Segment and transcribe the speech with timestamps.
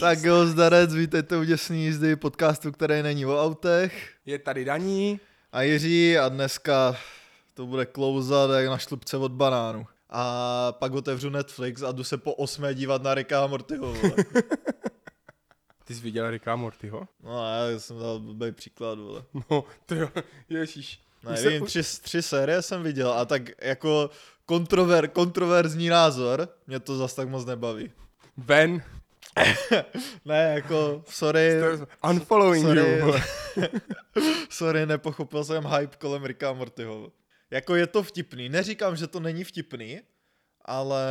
[0.00, 4.14] Tak jo, zdarec, vítejte u Děsný jízdy, podcastu, který není o autech.
[4.26, 5.20] Je tady Daní.
[5.52, 6.96] A Jiří a dneska
[7.54, 9.86] to bude klouzat jak na šlupce od banánu.
[10.10, 13.94] A pak otevřu Netflix a jdu se po osmé dívat na Ricka a Mortyho.
[15.84, 17.08] Ty jsi viděl Ricka Mortyho?
[17.22, 19.24] No já jsem dal blbý příklad, vole.
[19.50, 20.08] No, to jo,
[20.48, 21.00] ježíš.
[21.30, 24.10] Nevím, tři, tři série jsem viděl a tak jako
[24.52, 27.90] kontrover, kontroverzní názor, mě to zas tak moc nebaví.
[28.36, 28.82] Ben,
[30.24, 31.60] Ne, jako, sorry,
[32.10, 32.98] unfollowing Sorry.
[32.98, 33.14] you.
[34.50, 37.12] sorry, nepochopil jsem hype kolem Ricka Mortyho.
[37.50, 40.00] Jako je to vtipný, neříkám, že to není vtipný,
[40.64, 41.02] ale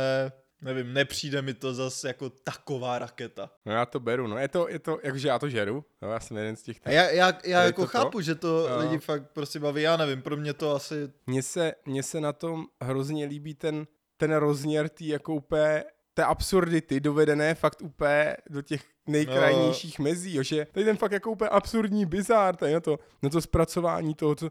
[0.62, 3.50] nevím, nepřijde mi to zas jako taková raketa.
[3.66, 6.20] No já to beru, no je to, je to, jakože já to žeru, no, já
[6.20, 7.98] jsem jeden z těch, A já, já, já jako to to?
[7.98, 8.78] chápu, že to Jo.
[8.78, 10.94] lidi fakt prostě baví, já nevím, pro mě to asi,
[11.26, 16.24] Mně se, mně se na tom hrozně líbí ten, ten rozměr tý jako úplně té
[16.24, 20.02] absurdity dovedené fakt úplně do těch nejkrajnějších no.
[20.02, 23.40] mezí, jo, že tady ten fakt jako úplně absurdní bizár, tady na to, na to
[23.40, 24.48] zpracování toho, co,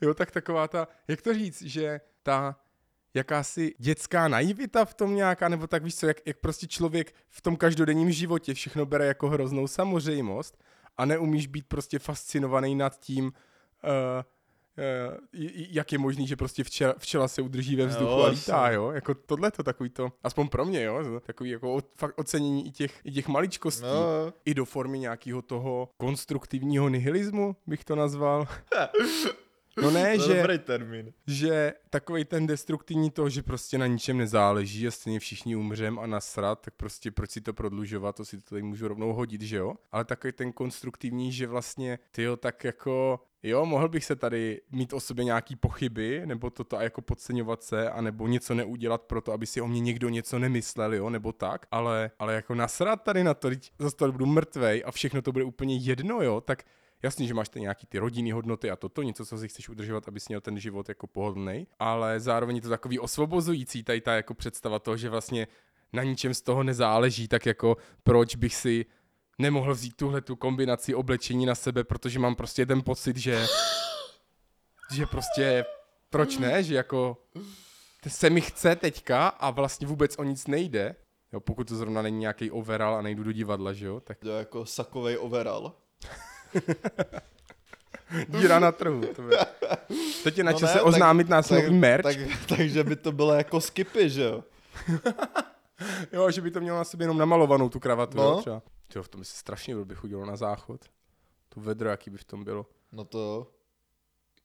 [0.00, 2.56] jo, tak taková ta, jak to říct, že ta
[3.14, 7.40] jakási dětská naivita v tom nějaká, nebo tak víš co, jak, jak prostě člověk v
[7.40, 10.58] tom každodenním životě všechno bere jako hroznou samozřejmost
[10.96, 14.22] a neumíš být prostě fascinovaný nad tím, uh,
[14.78, 15.16] Uh,
[15.70, 18.90] jak je možný, že prostě včela, včela se udrží ve vzduchu Jo, a lítá, jo?
[18.90, 21.20] Jako tohle to takový to, aspoň pro mě, jo?
[21.20, 23.84] Takový jako o- fakt ocenění i těch, i těch maličkostí.
[23.84, 28.46] no, I do formy nějakého toho konstruktivního nihilismu, bych to nazval.
[29.82, 31.12] No ne, to že, dobrý termín.
[31.26, 36.06] že takový ten destruktivní to, že prostě na ničem nezáleží a stejně všichni umřem a
[36.06, 39.56] nasrat, tak prostě proč si to prodlužovat, to si to tady můžu rovnou hodit, že
[39.56, 39.74] jo?
[39.92, 44.60] Ale takový ten konstruktivní, že vlastně ty jo, tak jako jo, mohl bych se tady
[44.70, 49.20] mít o sobě nějaký pochyby, nebo toto a jako podceňovat se, anebo něco neudělat pro
[49.20, 53.02] to, aby si o mě někdo něco nemyslel, jo, nebo tak, ale, ale jako nasrat
[53.02, 56.40] tady na to, teď zase tady budu mrtvej a všechno to bude úplně jedno, jo,
[56.40, 56.62] tak
[57.02, 60.08] Jasný, že máš ty nějaký ty rodinný hodnoty a toto, něco, co si chceš udržovat,
[60.08, 64.34] abys měl ten život jako pohodlný, ale zároveň je to takový osvobozující, tady ta jako
[64.34, 65.46] představa toho, že vlastně
[65.92, 68.86] na ničem z toho nezáleží, tak jako proč bych si
[69.38, 73.46] nemohl vzít tuhle tu kombinaci oblečení na sebe, protože mám prostě ten pocit, že
[74.92, 75.64] že prostě
[76.10, 77.16] proč ne, že jako
[78.08, 80.96] se mi chce teďka a vlastně vůbec o nic nejde,
[81.32, 84.32] jo, pokud to zrovna není nějaký overall a nejdu do divadla, že jo, tak je
[84.32, 85.72] jako sakovej overall.
[88.28, 89.00] díra na trhu.
[89.16, 89.38] To je.
[90.24, 92.02] Teď je na No čase ne, tak- oznámit nás tak, nový merch.
[92.02, 92.16] Tak,
[92.48, 94.44] takže by to bylo jako skipy, že jo?
[96.12, 98.22] Jo, že by to mělo na sobě jenom namalovanou tu kravatu, No.
[98.24, 98.62] jo, třeba.
[98.96, 100.80] Jo, v tom by se strašně byl bych udělal na záchod.
[101.48, 102.66] To vedro, jaký by v tom bylo.
[102.92, 103.46] No to jo.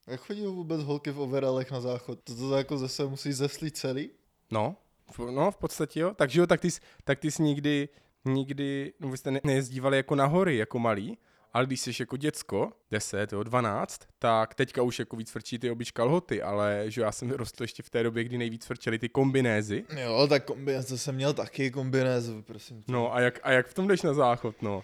[0.07, 2.19] Jak chodí vůbec holky v overalech na záchod?
[2.23, 4.09] To, to jako zase musí zeslít celý?
[4.51, 4.75] No,
[5.17, 6.13] v- no, v podstatě jo.
[6.15, 7.89] Takže jo, tak ty, jsi- tak ty jsi nikdy,
[8.25, 11.17] nikdy, no vy jste ne, nejezdívali jako na hory, jako malý,
[11.53, 15.71] ale když jsi jako děcko, 10, jo, 12, tak teďka už jako víc frčí ty
[15.71, 19.09] obyč kalhoty, ale že já jsem rostl ještě v té době, kdy nejvíc frčely ty
[19.09, 19.85] kombinézy.
[19.99, 22.83] Jo, tak kombinace jsem měl taky kombinézu, prosím.
[22.83, 22.91] tě.
[22.91, 24.83] No a jak, a jak v tom jdeš na záchod, no?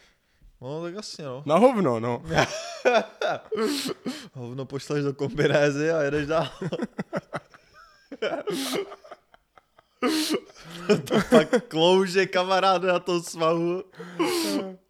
[0.62, 1.44] No, tak jasně, no.
[1.46, 2.24] Na hovno, no.
[4.34, 6.50] Hovno pošleš do kombinézy a jedeš dál.
[11.08, 13.84] to pak klouže kamaráde na tom svahu.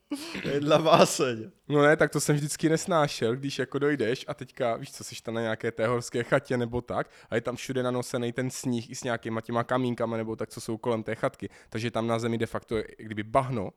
[0.54, 1.52] Jedna váseň.
[1.70, 5.16] No ne, tak to jsem vždycky nesnášel, když jako dojdeš a teďka, víš co, jsi
[5.24, 8.90] tam na nějaké té horské chatě nebo tak a je tam všude nanosený ten sníh
[8.90, 12.20] i s nějakýma těma kamínkama nebo tak, co jsou kolem té chatky, takže tam na
[12.20, 13.70] zemi de facto je kdyby bahno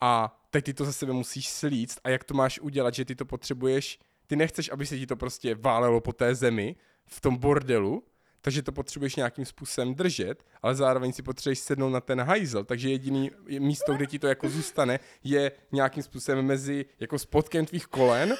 [0.00, 3.14] a teď ty to za sebe musíš slíct a jak to máš udělat, že ty
[3.14, 7.36] to potřebuješ, ty nechceš, aby se ti to prostě válelo po té zemi v tom
[7.36, 8.02] bordelu,
[8.44, 12.90] takže to potřebuješ nějakým způsobem držet, ale zároveň si potřebuješ sednout na ten hajzel, takže
[12.90, 18.34] jediný místo, kde ti to jako zůstane, je nějakým způsobem mezi jako spodkem tvých kolen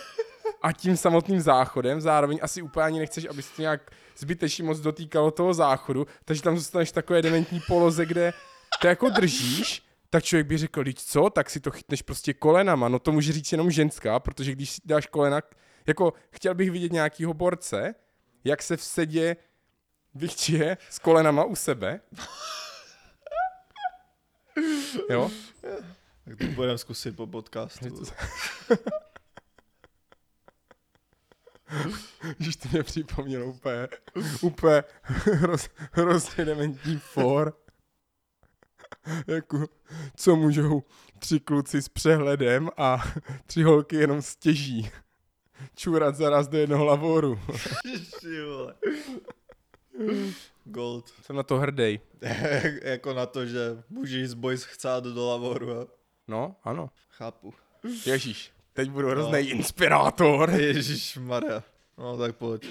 [0.63, 4.81] a tím samotným záchodem, zároveň asi úplně ani nechceš, aby se to nějak zbytečně moc
[4.81, 8.33] dotýkalo toho záchodu, takže tam zůstaneš v takové dementní poloze, kde
[8.81, 12.89] to jako držíš, tak člověk by řekl, když co, tak si to chytneš prostě kolenama,
[12.89, 15.41] no to může říct jenom ženská, protože když si dáš kolena,
[15.87, 17.95] jako chtěl bych vidět nějakýho borce,
[18.45, 19.37] jak se v sedě
[20.15, 22.01] vychčije s kolenama u sebe.
[25.11, 25.31] Jo?
[26.25, 27.87] Tak to budeme zkusit po podcastu.
[32.39, 33.89] Když to mě připomnělo úplně,
[34.41, 34.85] úplně
[35.15, 37.57] hroz, hrozně dementní for.
[39.27, 39.67] jako,
[40.17, 40.83] co můžou
[41.19, 43.05] tři kluci s přehledem a
[43.47, 44.91] tři holky jenom stěží.
[45.77, 47.41] Čurat zaraz do jednoho lavoru.
[50.65, 51.09] Gold.
[51.23, 52.01] Jsem na to hrdý.
[52.83, 55.81] jako na to, že můžeš z boys chcát do lavoru.
[55.81, 55.87] A...
[56.29, 56.91] No, ano.
[57.11, 57.55] Chápu.
[58.07, 60.51] Ježíš, teď budu hrozný inspirátor.
[60.61, 61.63] Ježíš Maria.
[61.99, 62.67] No tak pojď.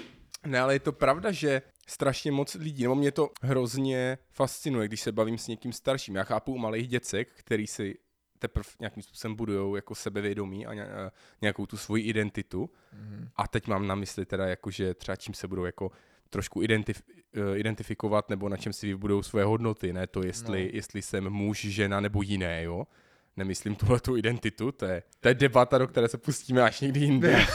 [0.46, 5.00] Ne, ale je to pravda, že strašně moc lidí, nebo mě to hrozně fascinuje, když
[5.00, 6.16] se bavím s někým starším.
[6.16, 7.98] Já chápu u malých děcek, který si
[8.38, 10.72] teprve nějakým způsobem budujou jako sebevědomí a
[11.42, 12.70] nějakou tu svoji identitu.
[12.92, 13.28] Mm.
[13.36, 15.90] A teď mám na mysli teda jako, že třeba čím se budou jako
[16.34, 17.02] trošku identif-
[17.34, 20.70] eh, identifikovat nebo na čem si vybudou svoje hodnoty, ne to, jestli, no.
[20.72, 22.86] jestli jsem muž, žena nebo jiné, jo.
[23.36, 27.00] Nemyslím tuhle tu identitu, to je, to je debata, do které se pustíme až někdy
[27.00, 27.38] jinde.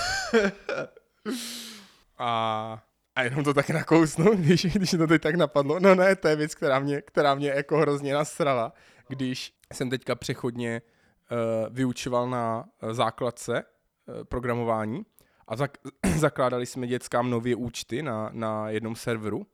[2.17, 2.83] a,
[3.15, 5.79] a jenom to tak nakousnu, když, když to teď tak napadlo.
[5.79, 8.73] No ne, to je věc, která mě, která mě jako hrozně nasrala,
[9.07, 15.05] když jsem teďka přechodně uh, vyučoval na uh, základce uh, programování
[15.49, 15.77] a zak-
[16.17, 19.47] zakládali jsme dětskám nově účty na, na jednom serveru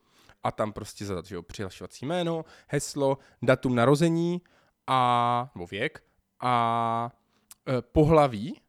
[0.44, 4.42] a tam prostě zadat, že jo, přihlašovací jméno, heslo, datum narození
[4.88, 6.04] a, nebo věk
[6.42, 7.10] a
[7.68, 8.62] e, pohlaví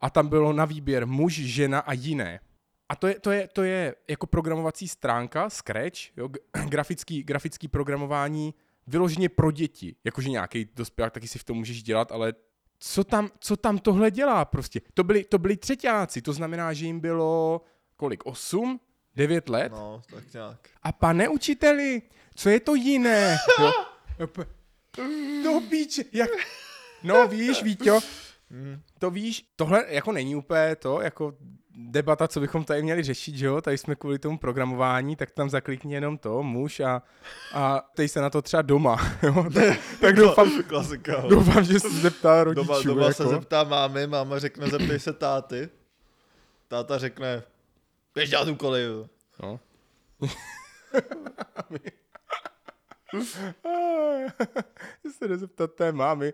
[0.00, 2.40] a tam bylo na výběr muž, žena a jiné.
[2.88, 6.28] A to je, to je, to je jako programovací stránka, Scratch, jo,
[6.68, 8.54] grafický, grafický programování
[8.86, 9.96] vyloženě pro děti.
[10.04, 12.32] Jakože nějaký dospělák taky si v tom můžeš dělat, ale
[12.84, 14.80] co tam, co tam tohle dělá prostě?
[14.94, 17.60] To byli, to byli třetíáci, to znamená, že jim bylo
[17.96, 18.80] kolik, osm,
[19.16, 19.72] devět let?
[19.72, 20.68] No, tak nějak.
[20.82, 22.02] A pane učiteli,
[22.34, 23.36] co je to jiné?
[23.58, 23.72] Jo?
[25.42, 26.30] To píče, jak...
[27.02, 28.00] No víš, Víťo,
[28.50, 28.82] hmm.
[28.98, 31.36] to víš, tohle jako není úplně to, jako
[31.74, 35.50] debata, co bychom tady měli řešit, že jo, tady jsme kvůli tomu programování, tak tam
[35.50, 37.02] zaklikni jenom to, muž a,
[37.54, 41.90] a teď se na to třeba doma, jo, tak, tak doufám, Klasika, doufám, že se
[41.90, 42.66] zeptá rodičů.
[42.66, 43.14] Doma, doma jako.
[43.14, 45.68] se zeptá mámy, máma řekne, zeptej se táty,
[46.68, 47.42] táta řekne,
[48.14, 49.06] běž dělat úkoly, jo.
[49.42, 49.60] No.
[55.18, 56.32] se jde zeptat té mámy,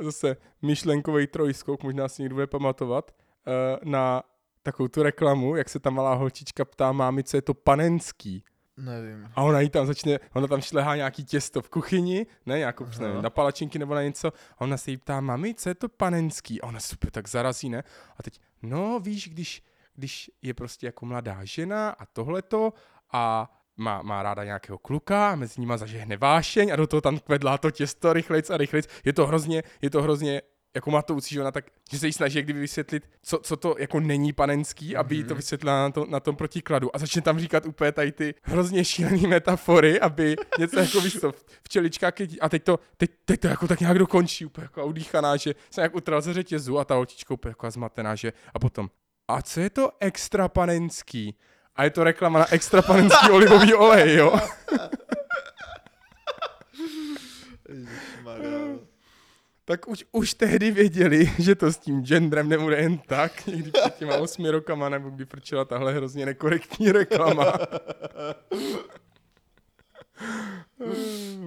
[0.00, 3.14] zase myšlenkový trojskok, možná si někdo bude pamatovat,
[3.46, 4.22] eh, na
[4.62, 8.44] takovou tu reklamu, jak se ta malá holčička ptá mámy, co je to panenský.
[8.76, 9.30] Nevím.
[9.34, 13.22] A ona jí tam začne, ona tam šlehá nějaký těsto v kuchyni, ne, nějakou, nevím,
[13.22, 16.60] na palačinky nebo na něco, a ona se jí ptá, mami, co je to panenský?
[16.60, 17.82] A ona super tak zarazí, ne?
[18.18, 19.62] A teď, no víš, když,
[19.94, 22.72] když je prostě jako mladá žena a tohleto
[23.12, 27.18] a má, má ráda nějakého kluka a mezi nima zažehne vášeň a do toho tam
[27.18, 28.88] kvedlá to těsto rychlejc a rychlejc.
[29.04, 30.42] Je to hrozně, je to hrozně
[30.78, 34.00] jako matoucí, že ona tak, že se jí snaží kdyby vysvětlit, co, co to jako
[34.00, 35.28] není panenský, aby mm-hmm.
[35.28, 36.96] to vysvětlila na, to, na tom protikladu.
[36.96, 41.32] A začne tam říkat úplně tady ty hrozně šílené metafory, aby něco jako víš co,
[41.62, 45.54] včelička, a teď to, teď, teď to jako tak nějak dokončí, úplně jako udýchaná, že
[45.70, 48.90] se jak utral ze řetězu a ta holčička úplně jako zmatená, že a potom,
[49.28, 51.34] a co je to extra panenský?
[51.76, 54.40] A je to reklama na extra panenský olivový olej, jo?
[59.68, 63.96] Tak už, už tehdy věděli, že to s tím genderem nebude jen tak, někdy před
[63.96, 67.52] těma osmi rokama, nebo kdy frčela tahle hrozně nekorektní reklama.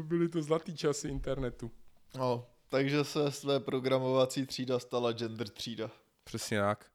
[0.03, 1.71] Byly to zlatý časy internetu.
[2.17, 5.91] No, takže se své programovací třída stala gender třída.
[6.23, 6.85] Přesně tak.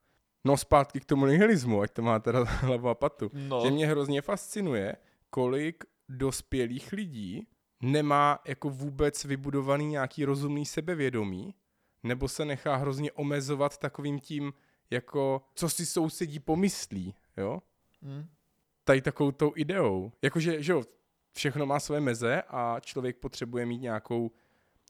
[0.45, 3.31] No zpátky k tomu nihilismu, ať to má teda hlavu a patu.
[3.33, 3.61] No.
[3.65, 4.95] Že mě hrozně fascinuje,
[5.29, 7.47] kolik dospělých lidí
[7.81, 11.55] nemá jako vůbec vybudovaný nějaký rozumný sebevědomí,
[12.03, 14.53] nebo se nechá hrozně omezovat takovým tím,
[14.89, 17.61] jako co si sousedí pomyslí, jo?
[18.01, 18.25] Hmm.
[18.83, 20.11] Tady takovou tou ideou.
[20.21, 20.83] Jakože, že jo,
[21.33, 24.31] všechno má své meze a člověk potřebuje mít nějakou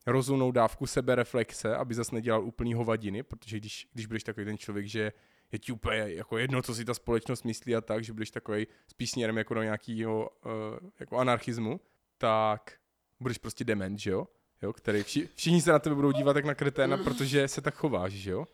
[0.05, 4.85] rozumnou dávku sebereflexe, aby zase nedělal úplný hovadiny, protože když, když budeš takový ten člověk,
[4.85, 5.11] že
[5.51, 8.67] je ti úplně jako jedno, co si ta společnost myslí a tak, že budeš takový
[8.87, 11.79] spíš směrem jako do nějakého uh, jako anarchismu,
[12.17, 12.73] tak
[13.19, 14.27] budeš prostě dement, že jo?
[14.61, 14.73] jo?
[14.73, 18.11] Který vši, všichni se na tebe budou dívat jak na kreténa, protože se tak chováš,
[18.13, 18.47] že jo?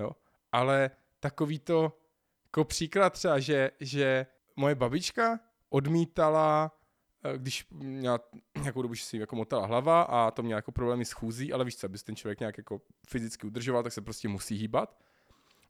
[0.00, 0.10] jo?
[0.52, 1.98] Ale takový to,
[2.44, 6.72] jako příklad třeba, že, že moje babička odmítala,
[7.24, 8.20] eh, když měla
[8.60, 11.64] nějakou dobu, že si jako motala hlava a to měla jako problémy s chůzí, ale
[11.64, 14.98] víš co, aby ten člověk nějak jako fyzicky udržoval, tak se prostě musí hýbat.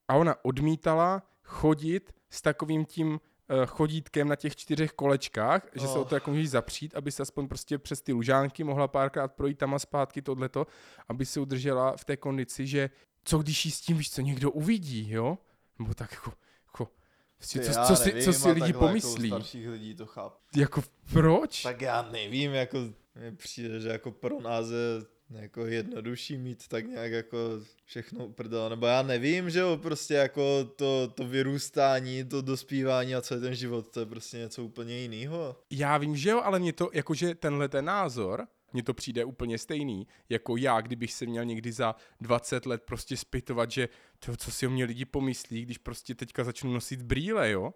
[0.08, 3.20] A ona odmítala chodit s takovým tím
[3.66, 5.82] chodítkem na těch čtyřech kolečkách, oh.
[5.82, 8.88] že se o to jako můžeš zapřít, aby se aspoň prostě přes ty lužánky mohla
[8.88, 10.66] párkrát projít tam a zpátky tohleto,
[11.08, 12.90] aby se udržela v té kondici, že
[13.24, 15.38] co když jí s tím, víš co, někdo uvidí, jo?
[15.78, 16.32] Nebo tak jako,
[16.66, 16.88] jako
[17.36, 19.28] Prostě, co, co, si, nevím, co si lidi takhle pomyslí?
[19.28, 20.36] Jako starších lidí to chápu.
[20.56, 20.82] Jako
[21.12, 21.62] proč?
[21.62, 22.78] Tak já nevím, jako
[23.14, 27.38] mně přijde, že jako pro nás je jako jednodušší mít tak nějak jako
[27.84, 33.20] všechno uprdele, nebo já nevím, že jo, prostě jako to, to vyrůstání, to dospívání a
[33.20, 35.56] celý ten život, to je prostě něco úplně jiného.
[35.70, 39.58] Já vím, že jo, ale mě to, jakože tenhle ten názor, mně to přijde úplně
[39.58, 43.88] stejný, jako já, kdybych se měl někdy za 20 let prostě spytovat, že
[44.18, 47.74] to, co si o mě lidi pomyslí, když prostě teďka začnu nosit brýle, jo?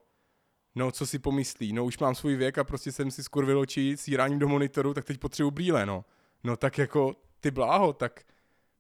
[0.75, 1.73] No, co si pomyslí?
[1.73, 5.05] No, už mám svůj věk a prostě jsem si skurvil oči síráním do monitoru, tak
[5.05, 6.05] teď potřebuji brýle, no.
[6.45, 8.25] No, tak jako, ty bláho, tak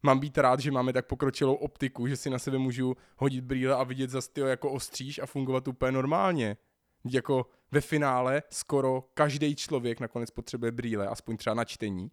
[0.02, 3.74] mám být rád, že máme tak pokročilou optiku, že si na sebe můžu hodit brýle
[3.74, 6.56] a vidět zase tyjo, jako ostříž a fungovat úplně normálně.
[7.04, 12.10] Vždyť Jako ve finále skoro každý člověk nakonec potřebuje brýle, aspoň třeba na čtení.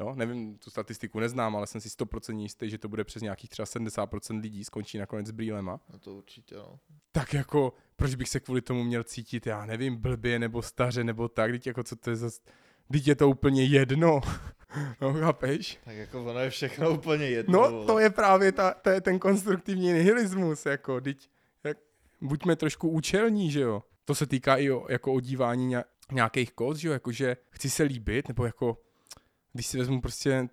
[0.00, 3.50] Jo, nevím, tu statistiku neznám, ale jsem si 100% jistý, že to bude přes nějakých
[3.50, 5.80] třeba 70% lidí skončí nakonec s brýlema.
[5.92, 6.78] No to určitě, no.
[7.12, 11.28] Tak jako, proč bych se kvůli tomu měl cítit, já nevím, blbě nebo staře nebo
[11.28, 12.30] tak, teď jako co to je za...
[12.92, 14.20] Teď je to úplně jedno.
[15.00, 15.78] no, chápeš?
[15.84, 17.60] Tak jako ono je všechno úplně jedno.
[17.62, 17.86] No, vole.
[17.86, 21.28] to je právě ta, to je ten konstruktivní nihilismus, jako, teď,
[21.64, 21.76] jak,
[22.20, 23.82] buďme trošku účelní, že jo.
[24.04, 27.82] To se týká i o, jako odívání ně- nějakých kód, že jo, jakože chci se
[27.82, 28.78] líbit, nebo jako,
[29.52, 30.48] když si vezmu prostě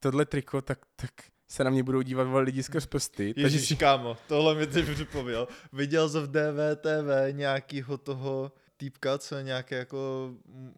[0.00, 1.10] tohle triko, tak, tak
[1.48, 3.34] se na mě budou dívat vole, lidi skrz prsty.
[3.34, 5.48] takže Ježíš, si, kámo, tohle mi teď připomněl.
[5.72, 10.30] Viděl jsi v DVTV nějakýho toho týpka, co je nějaký jako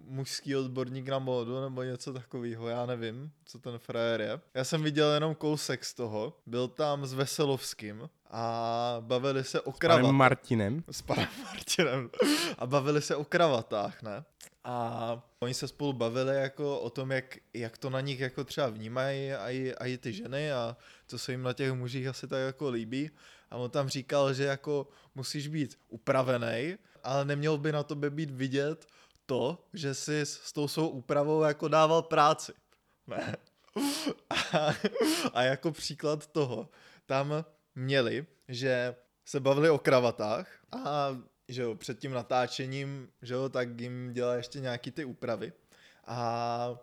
[0.04, 4.40] mužský odborník na módu nebo něco takového, já nevím, co ten frajer je.
[4.54, 9.64] Já jsem viděl jenom kousek z toho, byl tam s Veselovským a bavili se o
[9.64, 10.12] panem kravatách.
[10.12, 10.84] Martinem.
[10.90, 12.10] s panem Martinem
[12.58, 14.24] a bavili se o kravatách, ne?
[14.64, 18.68] A oni se spolu bavili jako o tom, jak, jak to na nich jako třeba
[18.68, 22.28] vnímají a i, a i ty ženy a co se jim na těch mužích asi
[22.28, 23.10] tak jako líbí.
[23.50, 28.30] A on tam říkal, že jako musíš být upravený, ale neměl by na tobě být
[28.30, 28.86] vidět
[29.26, 32.52] to, že jsi s, tou svou úpravou jako dával práci.
[33.06, 33.36] Ne.
[34.30, 34.74] A,
[35.32, 36.68] a jako příklad toho,
[37.06, 37.44] tam
[37.74, 38.94] měli, že
[39.24, 41.16] se bavili o kravatách a
[41.48, 45.52] že jo, před tím natáčením, že jo, tak jim dělá ještě nějaký ty úpravy.
[46.06, 46.78] A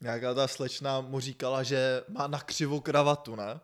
[0.00, 3.60] nějaká ta slečna mu říkala, že má na křivou kravatu, ne?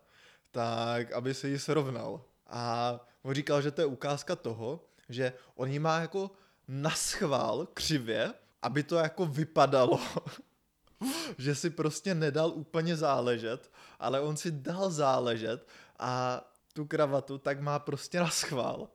[0.51, 2.25] Tak, aby se ji srovnal.
[2.47, 6.31] A on říkal, že to je ukázka toho, že on ji má jako
[6.69, 8.33] naschvál křivě,
[8.63, 10.01] aby to jako vypadalo,
[11.39, 16.41] že si prostě nedal úplně záležet, ale on si dal záležet a
[16.73, 18.89] tu kravatu tak má prostě na schvál.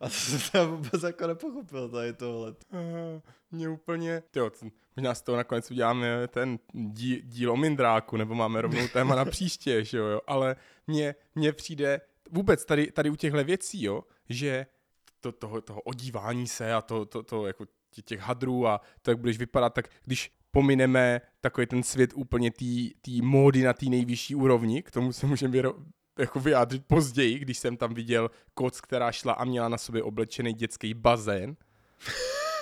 [0.00, 2.54] A to jsem tam vůbec jako nepochopil tady tohle.
[2.72, 3.20] Uh,
[3.50, 4.50] mě úplně, tyjo,
[4.96, 9.24] možná z toho nakonec uděláme ten dí, díl o Mindráku, nebo máme rovnou téma na
[9.24, 14.04] příště, že jo, jo, ale mně, mně přijde vůbec tady, tady u těchto věcí, jo,
[14.28, 14.66] že
[15.20, 19.10] to, toho, toho odívání se a to, to, to jako tě- těch hadrů a to,
[19.10, 24.34] jak budeš vypadat, tak když pomineme takový ten svět úplně té módy na té nejvyšší
[24.34, 25.84] úrovni, k tomu se můžeme vyro-
[26.18, 30.52] jako vyjádřit později, když jsem tam viděl koc, která šla a měla na sobě oblečený
[30.52, 31.56] dětský bazén.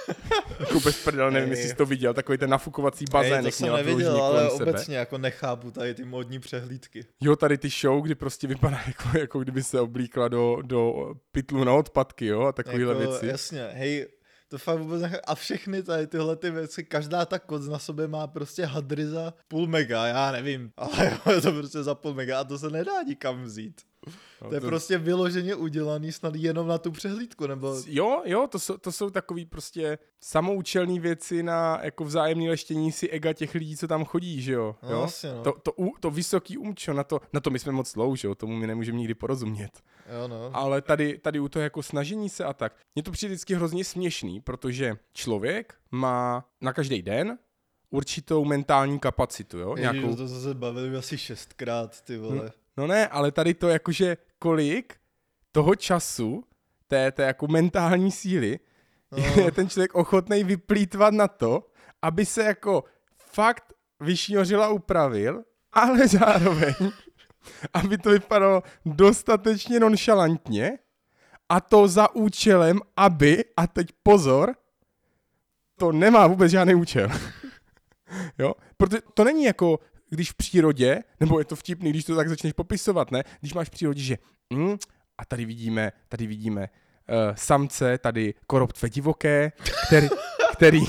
[0.61, 3.73] jako bez prdel, nevím, jestli jsi to viděl, takový ten nafukovací bazén, Ej, to jsem
[3.73, 4.70] neviděl, ale kolem sebe.
[4.70, 7.06] obecně jako nechápu tady ty modní přehlídky.
[7.20, 10.94] Jo, tady ty show, kdy prostě vypadá jako, jako kdyby se oblíkla do, do
[11.32, 13.26] pytlu na odpadky, jo, a takovéhle jako, věci.
[13.26, 14.06] Jasně, hej,
[14.49, 15.23] to fakt vůbec nechápu.
[15.26, 19.34] A všechny tady tyhle ty věci, každá ta koc na sobě má prostě hadry za
[19.49, 22.70] půl mega, já nevím, ale jo, je to prostě za půl mega a to se
[22.70, 23.80] nedá nikam vzít.
[24.42, 27.76] No, To je prostě vyloženě udělaný snad jenom na tu přehlídku, nebo...
[27.87, 33.08] Jo, jo, to jsou, to jsou takový prostě samoučelné věci na jako vzájemné leštění si
[33.08, 34.76] ega těch lidí, co tam chodí, že jo?
[34.82, 34.99] No, jo?
[34.99, 35.42] vlastně, no.
[35.42, 38.34] To, to, to vysoký umčo, na to, na to my jsme moc slow, že jo?
[38.34, 39.70] Tomu my nemůžeme nikdy porozumět.
[40.20, 40.50] Jo, no.
[40.52, 42.76] Ale tady, tady u toho jako snažení se a tak.
[42.94, 47.38] Mně to přijde vždycky hrozně směšný, protože člověk má na každý den
[47.90, 49.75] určitou mentální kapacitu, jo?
[49.76, 52.50] Ježiš, Nějakou, to jsme se bavili asi šestkrát, ty vole.
[52.76, 54.95] No ne, ale tady to jakože kolik
[55.52, 56.45] toho času,
[56.88, 58.59] té, té jako mentální síly,
[59.16, 59.25] No.
[59.45, 61.66] je ten člověk ochotný vyplýtvat na to,
[62.02, 62.85] aby se jako
[63.16, 66.75] fakt vyšňořil a upravil, ale zároveň,
[67.73, 70.78] aby to vypadalo dostatečně nonšalantně
[71.49, 74.54] a to za účelem, aby, a teď pozor,
[75.78, 77.09] to nemá vůbec žádný účel.
[78.38, 78.54] jo?
[78.76, 79.78] Protože to není jako,
[80.11, 83.23] když v přírodě, nebo je to vtipný, když to tak začneš popisovat, ne?
[83.40, 84.18] Když máš v přírodě, že
[84.50, 84.76] mm,
[85.18, 89.52] a tady vidíme, tady vidíme uh, samce, tady koroptve divoké,
[89.87, 90.08] který,
[90.52, 90.84] který,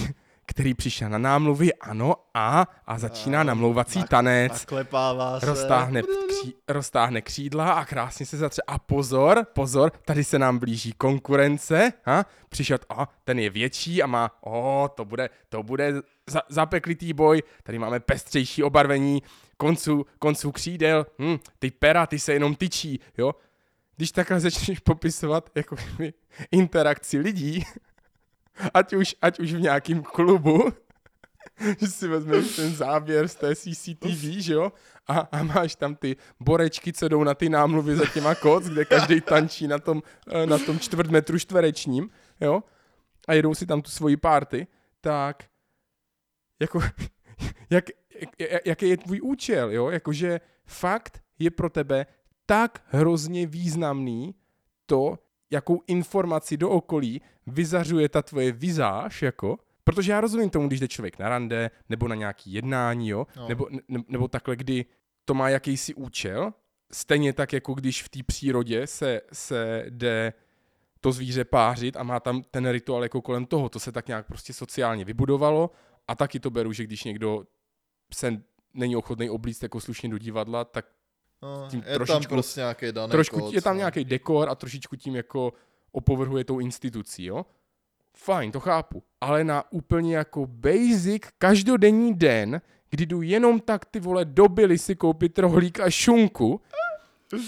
[0.45, 4.51] který přišel na námluvy, ano, a, a začíná namlouvací nak- tanec.
[4.51, 5.45] Naklepává se.
[5.45, 8.61] Roztáhne, kří, roztáhne křídla a krásně se zatře.
[8.67, 11.93] A pozor, pozor, tady se nám blíží konkurence.
[12.03, 12.25] Ha?
[12.49, 15.93] Přišel, a ten je větší a má, o, to bude, to bude
[16.29, 17.43] za, zapeklitý boj.
[17.63, 19.23] Tady máme pestřejší obarvení
[19.57, 21.05] konců, konců křídel.
[21.19, 23.35] Hm, ty pera, ty se jenom tyčí, jo.
[23.97, 25.75] Když takhle začneš popisovat jako
[26.51, 27.63] interakci lidí,
[28.73, 30.73] ať už, ať už v nějakém klubu,
[31.79, 34.71] že si vezmeš ten záběr z té CCTV, že jo,
[35.07, 38.85] a, a máš tam ty borečky, co jdou na ty námluvy za těma koc, kde
[38.85, 42.09] každý tančí na tom, eh, na tom čtvrt metru čtverečním,
[42.41, 42.63] jo,
[43.27, 44.67] a jedou si tam tu svoji party,
[45.01, 45.43] tak
[46.59, 46.79] jako,
[47.69, 47.85] jak,
[48.39, 52.05] jak, jaký je tvůj účel, jo, jakože fakt je pro tebe
[52.45, 54.35] tak hrozně významný
[54.85, 55.19] to,
[55.51, 60.87] jakou informaci do okolí vyzařuje ta tvoje vizáž, jako, protože já rozumím tomu, když jde
[60.87, 63.47] člověk na rande, nebo na nějaký jednání, jo, No.
[63.49, 64.85] nebo, ne, nebo takhle, kdy
[65.25, 66.53] to má jakýsi účel,
[66.91, 70.33] stejně tak, jako když v té přírodě se, se jde
[70.99, 74.25] to zvíře pářit a má tam ten rituál jako kolem toho, to se tak nějak
[74.27, 75.69] prostě sociálně vybudovalo
[76.07, 77.43] a taky to beru, že když někdo
[78.13, 78.41] se
[78.73, 80.85] není ochotný oblíct jako slušně do divadla, tak
[81.41, 83.77] No, tím je tam trošičku- prostě nějaký daný trošku kód, je tam no.
[83.77, 85.53] nějaký dekor a trošičku tím jako
[85.91, 87.45] opovrhuje tou institucí, jo?
[88.17, 89.03] Fajn, to chápu.
[89.21, 94.45] Ale na úplně jako basic každodenní den, kdy jdu jenom tak ty vole do
[94.75, 96.61] si koupit rohlík a šunku,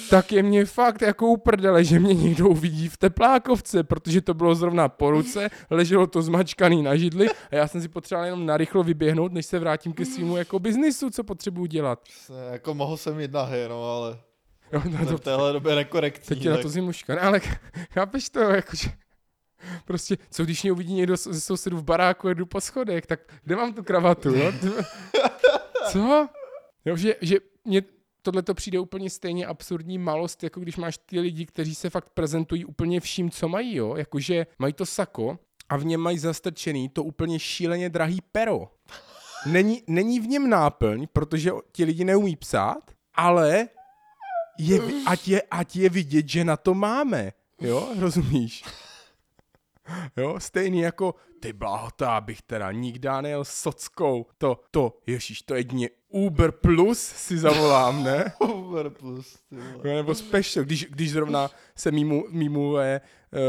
[0.09, 4.55] tak je mě fakt jako uprdele, že mě někdo uvidí v teplákovce, protože to bylo
[4.55, 8.83] zrovna po ruce, leželo to zmačkaný na židli a já jsem si potřeboval jenom narychlo
[8.83, 11.99] vyběhnout, než se vrátím ke svýmu jako biznisu, co potřebuji dělat.
[12.09, 14.19] Se- Jako mohl jsem jít nahý, no, ale
[14.71, 16.27] Jo, no, to v téhle době nekorektní.
[16.35, 17.15] Teď je na tak- to zimuška.
[17.15, 17.39] Ne, ale
[17.91, 18.89] chápeš to, jakože...
[19.85, 23.19] Prostě, co když mě uvidí někdo z- ze sousedů v baráku, jedu po schodech, tak
[23.43, 24.51] kde mám tu kravatu, jo?
[25.91, 26.27] Co?
[26.85, 27.81] Jo, že, že mě
[28.27, 32.09] tohle to přijde úplně stejně absurdní malost, jako když máš ty lidi, kteří se fakt
[32.09, 33.95] prezentují úplně vším, co mají, jo?
[33.95, 38.71] Jakože mají to sako a v něm mají zastrčený to úplně šíleně drahý pero.
[39.45, 43.67] Není, není v něm náplň, protože ti lidi neumí psát, ale
[44.59, 47.31] je, ať, je, ať je vidět, že na to máme.
[47.61, 48.63] Jo, rozumíš?
[50.17, 54.25] Jo, stejný jako, ty bláho, to já bych teda nikdy nejel s sockou.
[54.37, 58.33] To, to, ježíš, to jedině Uber Plus si zavolám, ne?
[58.39, 59.95] Uber plus, ty vole.
[59.95, 63.01] Nebo special, když, když zrovna se mýmu, mýmu eh,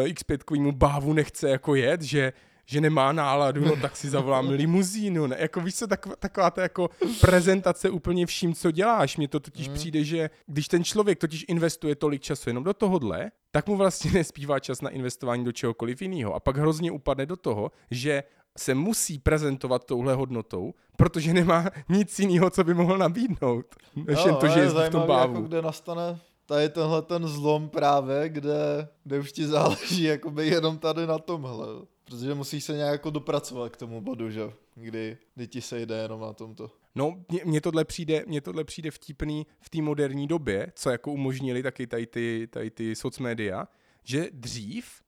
[0.04, 2.32] X5 bávu nechce jako jet, že,
[2.70, 5.36] že nemá náladu, no tak si zavolám limuzínu, ne?
[5.38, 9.16] Jako víš co, taková, taková ta jako prezentace úplně vším, co děláš.
[9.16, 9.74] Mně to totiž Mm.
[9.74, 14.10] přijde, že když ten člověk totiž investuje tolik času jenom do tohohle, tak mu vlastně
[14.14, 16.34] nespívá čas na investování do čehokoliv jiného.
[16.34, 18.22] A pak hrozně upadne do toho, že
[18.58, 23.66] se musí prezentovat touhle hodnotou, protože nemá nic jiného, co by mohl nabídnout,
[24.06, 25.34] než jen to, že je v tom zajímavý, bávu.
[25.34, 30.78] Jako kde nastane tady tenhle ten zlom právě, kde, kde už ti záleží jakoby jenom
[30.78, 31.66] tady na tomhle.
[32.08, 34.40] Protože musíš se nějak jako dopracovat k tomu bodu, že?
[34.74, 36.70] Kdy, kdy ti se jde jenom na tomto.
[36.94, 41.62] No, mně- tohle přijde, mně tohle přijde vtipný v té moderní době, co jako umožnili
[41.62, 43.68] taky tady ty, tady ty socmédia,
[44.04, 45.02] že dřív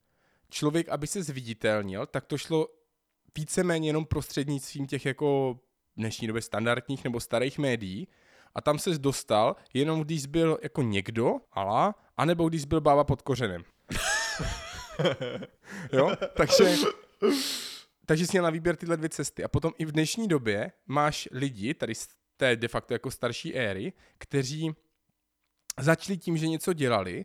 [0.50, 2.68] člověk, aby se zviditelnil, tak to šlo
[3.38, 5.58] víceméně jenom prostřednictvím těch jako
[5.96, 8.08] dnešní době standardních nebo starých médií
[8.54, 13.22] a tam se dostal jenom když byl jako někdo, ala, anebo když byl bába pod
[13.22, 13.62] kořenem.
[15.92, 16.76] jo, takže
[18.06, 19.44] takže jsi měl na výběr tyhle dvě cesty.
[19.44, 23.54] A potom i v dnešní době máš lidi, tady z té de facto jako starší
[23.54, 24.70] éry, kteří
[25.78, 27.24] začali tím, že něco dělali,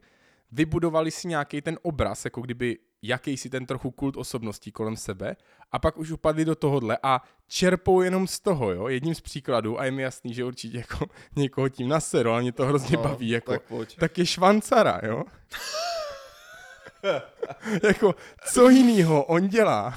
[0.52, 5.36] vybudovali si nějaký ten obraz, jako kdyby jakýsi ten trochu kult osobností kolem sebe
[5.72, 9.80] a pak už upadli do tohohle a čerpou jenom z toho, jo, jedním z příkladů
[9.80, 13.30] a je mi jasný, že určitě jako někoho tím naseru, ale mě to hrozně baví,
[13.30, 13.98] jako, Tak pojď.
[13.98, 15.24] tak je švancara, jo?
[17.84, 18.16] jako,
[18.54, 19.94] co jinýho on dělá,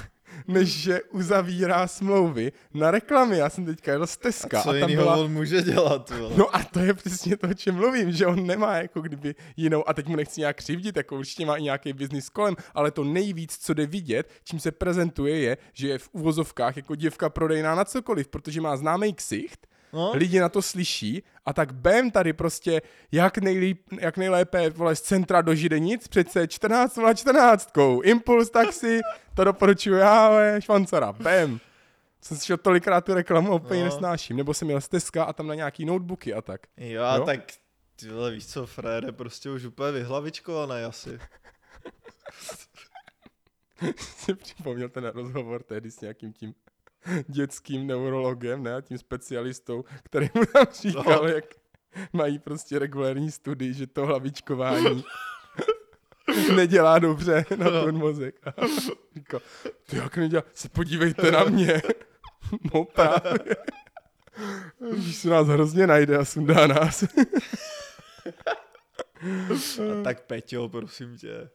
[0.48, 3.38] než že uzavírá smlouvy na reklamy.
[3.38, 5.16] Já jsem teďka jel z Teska A co a tam jiného byla...
[5.16, 6.34] on může dělat, vole?
[6.36, 9.88] No a to je přesně to, o čem mluvím, že on nemá jako kdyby jinou,
[9.88, 13.04] a teď mu nechci nějak křivdit, jako určitě má i nějaký biznis kolem, ale to
[13.04, 17.74] nejvíc, co jde vidět, čím se prezentuje, je, že je v uvozovkách jako děvka prodejná
[17.74, 22.32] na cokoliv, protože má známý ksicht, No, lidi na to slyší a tak bém tady
[22.32, 27.70] prostě, jak, nejlíp, jak nejlépe vole, z centra do Židenic, přece 14 na 14.
[28.02, 29.00] Impuls taxi,
[29.34, 31.60] to doporučuji já, ale švancara, bém.
[32.20, 33.84] Jsem slyšel tolikrát tu reklamu, úplně No.
[33.86, 34.36] nesnáším.
[34.36, 36.60] Nebo jsem měl stezka a tam na nějaký notebooky a tak.
[36.76, 37.24] jo, a jo?
[37.24, 37.40] tak
[37.96, 41.18] ty vole, víš co, Fred je prostě už úplně vyhlavičkovaný asi.
[44.16, 46.54] si připomněl ten rozhovor tehdy s nějakým tím
[47.28, 51.28] dětským neurologem, ne, a tím specialistou, který mu tam říkal, no.
[51.28, 51.44] jak
[52.12, 55.04] mají prostě regulární studii, že to hlavičkování
[56.56, 57.84] nedělá dobře na no.
[57.84, 58.34] ten mozek.
[58.46, 58.50] A
[59.14, 59.40] říkal,
[59.90, 61.82] to jak nedělá, se podívejte na mě.
[62.74, 63.56] no právě.
[64.92, 67.04] Když se nás hrozně najde a sundá nás.
[69.90, 71.50] a tak Peťo, prosím tě.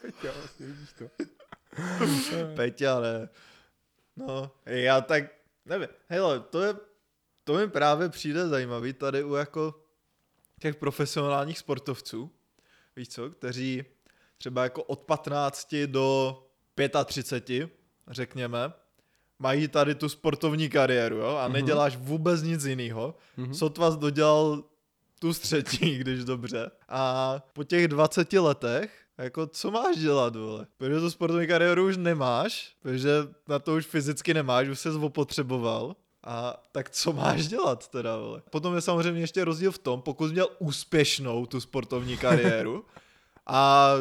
[0.00, 1.04] Peťo, vlastně vidíš to.
[2.56, 3.28] Peťa, ne.
[4.26, 5.24] No, já tak,
[5.64, 6.74] nevím, hele, to je,
[7.44, 9.74] to mi právě přijde zajímavý tady u jako
[10.60, 12.30] těch profesionálních sportovců,
[12.96, 13.84] víš co, kteří
[14.38, 16.38] třeba jako od 15 do
[17.04, 17.70] 35,
[18.08, 18.72] řekněme,
[19.38, 21.52] mají tady tu sportovní kariéru, jo, a mm-hmm.
[21.52, 23.14] neděláš vůbec nic jiného.
[23.38, 23.52] Mm-hmm.
[23.52, 24.64] Sotva dodělal
[25.18, 26.70] tu střední, když dobře.
[26.88, 30.66] A po těch 20 letech jako co máš dělat, vole?
[30.76, 33.10] Protože tu sportovní kariéru už nemáš, protože
[33.48, 35.96] na to už fyzicky nemáš, už se opotřeboval.
[36.24, 38.42] A tak co máš dělat teda, vole?
[38.50, 42.84] Potom je samozřejmě ještě rozdíl v tom, pokud měl úspěšnou tu sportovní kariéru
[43.46, 43.92] a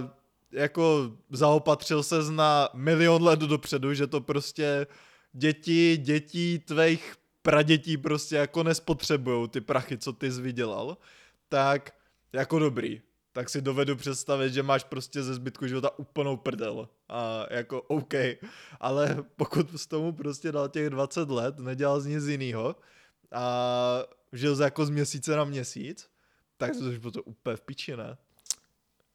[0.51, 4.87] jako zaopatřil se na milion let dopředu, že to prostě
[5.33, 10.97] děti, dětí tvých pradětí prostě jako nespotřebujou ty prachy, co ty jsi vydělal,
[11.49, 11.93] tak
[12.33, 13.01] jako dobrý
[13.39, 16.89] tak si dovedu představit, že máš prostě ze zbytku života úplnou prdel.
[17.09, 18.13] A jako OK,
[18.79, 22.75] ale pokud z tomu prostě dal těch 20 let, nedělal z nic jiného
[23.31, 26.09] a žil z jako z měsíce na měsíc,
[26.57, 28.17] tak to už bylo to úplně v piči, ne?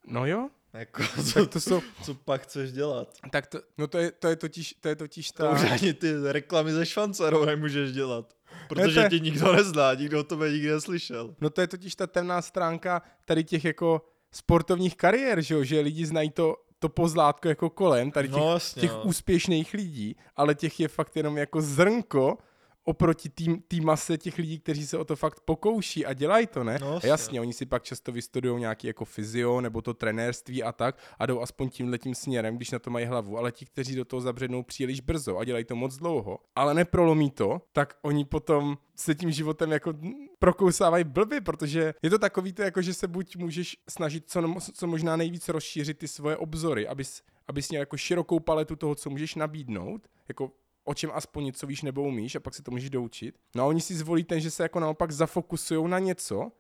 [0.07, 0.49] No jo.
[0.73, 1.83] Jako, co, to jsou...
[2.03, 3.09] co pak chceš dělat?
[3.31, 5.49] Tak to, no to je, to je totiž, to je totiž ta...
[5.49, 8.37] To už ani ty reklamy ze švancerou nemůžeš dělat.
[8.69, 11.35] Protože ne, ti nikdo nezná, nikdo o tebe nikdy neslyšel.
[11.41, 16.07] No to je totiž ta temná stránka tady těch jako sportovních kariér, že, že lidi
[16.07, 19.03] znají to, to pozlátko jako kolem, tady těch, no, jasně, těch no.
[19.03, 22.39] úspěšných lidí, ale těch je fakt jenom jako zrnko
[22.85, 23.29] oproti
[23.69, 26.79] té mase těch lidí, kteří se o to fakt pokouší a dělají to, ne?
[26.81, 30.99] No, jasně, oni si pak často vystudují nějaký jako fyzio nebo to trenérství a tak
[31.19, 34.05] a jdou aspoň tím letím směrem, když na to mají hlavu, ale ti, kteří do
[34.05, 38.79] toho zabřednou příliš brzo a dělají to moc dlouho, ale neprolomí to, tak oni potom
[38.97, 39.95] se tím životem jako
[40.39, 44.87] prokousávají blby, protože je to takový to jako, že se buď můžeš snažit co, co
[44.87, 49.35] možná nejvíc rozšířit ty svoje obzory, abys, abys měl jako širokou paletu toho, co můžeš
[49.35, 50.51] nabídnout, jako
[50.85, 53.39] o čem aspoň něco víš nebo umíš a pak se to můžeš doučit.
[53.55, 56.53] No a oni si zvolí ten, že se jako naopak zafokusují na něco,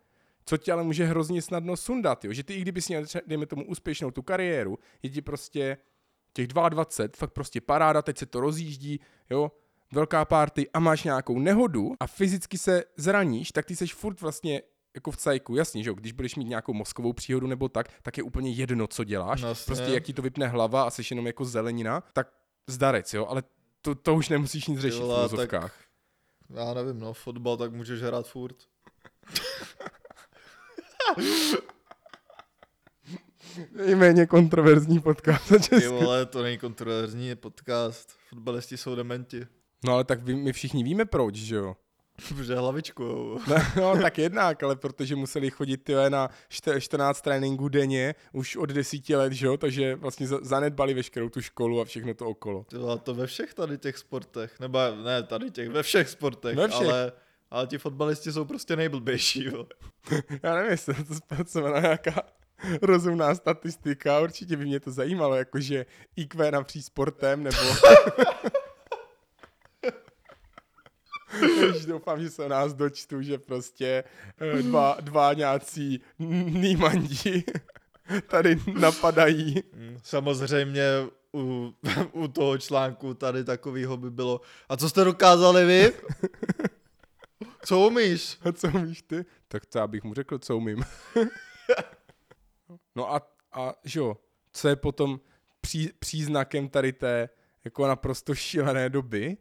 [0.44, 2.32] co ti ale může hrozně snadno sundat, jo?
[2.32, 5.76] že ty i kdyby si měl, dejme tomu, úspěšnou tu kariéru, je ti prostě
[6.32, 6.84] těch 22,
[7.16, 9.52] fakt prostě paráda, teď se to rozjíždí, jo,
[9.92, 14.62] velká party a máš nějakou nehodu a fyzicky se zraníš, tak ty seš furt vlastně
[14.94, 18.16] jako v cajku, jasně, že jo, když budeš mít nějakou mozkovou příhodu nebo tak, tak
[18.16, 21.26] je úplně jedno, co děláš, no, prostě jak ti to vypne hlava a jsi jenom
[21.26, 22.28] jako zelenina, tak
[22.66, 23.42] zdarec, jo, ale
[23.84, 25.80] to, to už nemusíš nic řešit Vole, v úzovkách.
[26.50, 28.56] Já nevím, no, fotbal tak můžeš hrát furt.
[33.72, 38.12] Nejméně kontroverzní podcast Ty vole, to není kontroverzní podcast.
[38.28, 39.46] Fotbalisti jsou dementi.
[39.84, 41.76] No ale tak my všichni víme proč, že jo?
[42.28, 43.02] Protože hlavičku.
[43.48, 46.30] No, no, tak jednak, ale protože museli chodit tyhle na
[46.78, 51.80] 14 tréninků denně už od desíti let, že jo, takže vlastně zanedbali veškerou tu školu
[51.80, 52.64] a všechno to okolo.
[52.68, 56.68] To, to ve všech tady těch sportech, nebo ne tady těch, ve všech sportech, ve
[56.68, 56.88] všech.
[56.88, 57.12] ale
[57.50, 59.66] ale ti fotbalisti jsou prostě nejblbější, jo.
[60.42, 62.22] Já nevím, jestli to zpracovaná nějaká
[62.82, 67.56] rozumná statistika, určitě by mě to zajímalo, jakože IQ napříč sportem, nebo...
[71.42, 74.04] Jež doufám, že se o nás dočtu, že prostě
[74.38, 77.44] eh, dva, dva nějací nýmandi
[78.26, 79.62] tady napadají.
[79.72, 80.82] Mm, samozřejmě
[81.34, 81.74] u,
[82.12, 84.40] u toho článku tady takového by bylo.
[84.68, 85.92] A co jste dokázali vy?
[87.64, 88.38] Co umíš?
[88.44, 89.24] A co umíš ty?
[89.48, 90.84] Tak to já bych mu řekl, co umím.
[92.94, 93.20] no a,
[93.52, 94.16] a že jo,
[94.52, 95.20] co je potom
[95.60, 97.28] pří, příznakem tady té
[97.64, 99.36] jako naprosto šílené doby,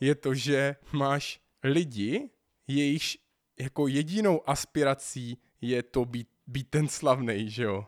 [0.00, 2.30] je to, že máš lidi,
[2.66, 3.18] jejichž
[3.60, 7.86] jako jedinou aspirací je to být, být ten slavný, že jo?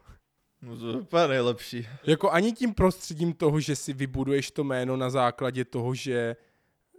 [0.63, 1.87] No to je úplně nejlepší.
[2.07, 6.37] Jako ani tím prostředím toho, že si vybuduješ to jméno na základě toho, že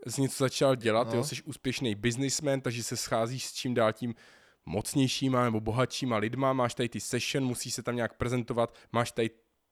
[0.08, 1.16] jsi něco začal dělat, no.
[1.16, 4.16] jo, jsi úspěšný businessman, takže se scházíš s čím dál tím
[4.66, 9.30] mocnějšíma nebo bohatšíma lidma, máš tady ty session, musíš se tam nějak prezentovat, máš tady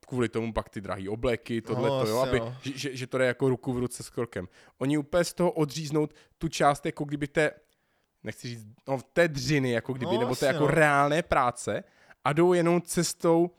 [0.07, 3.17] kvůli tomu pak ty drahé obleky, tohle no, to, jo, aby, že, že, že to
[3.17, 4.47] jde jako ruku v ruce s krokem.
[4.77, 7.51] Oni úplně z toho odříznout tu část, jako kdyby té,
[8.23, 10.67] nechci říct, no té dřiny, jako kdyby, no, nebo té jako no.
[10.67, 11.83] reálné práce
[12.23, 13.51] a jdou jenom cestou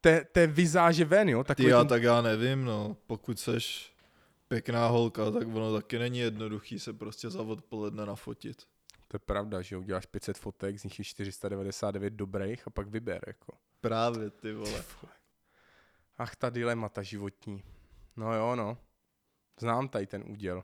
[0.00, 1.44] té, té vizáže ven, jo.
[1.44, 1.88] Ty já, tím...
[1.88, 3.92] tak já nevím, no, pokud seš
[4.48, 8.62] pěkná holka, tak ono taky není jednoduchý se prostě za odpoledne nafotit.
[9.08, 13.20] To je pravda, že uděláš 500 fotek, z nich je 499 dobrých a pak vyber,
[13.26, 13.52] jako.
[13.80, 14.84] Právě, ty vole.
[16.22, 17.62] Ach, ta dilemata životní.
[18.16, 18.78] No jo, no.
[19.60, 20.62] Znám tady ten úděl.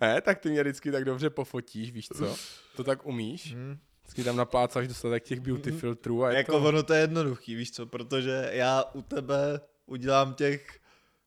[0.00, 2.36] ne, tak ty mě vždycky tak dobře pofotíš, víš co?
[2.76, 3.54] To tak umíš?
[3.54, 3.78] Hm.
[4.02, 6.68] Vždycky tam naplácáš dostatek těch beauty filtrů a je Jako to...
[6.68, 10.80] ono to je jednoduchý, víš co, protože já u tebe udělám těch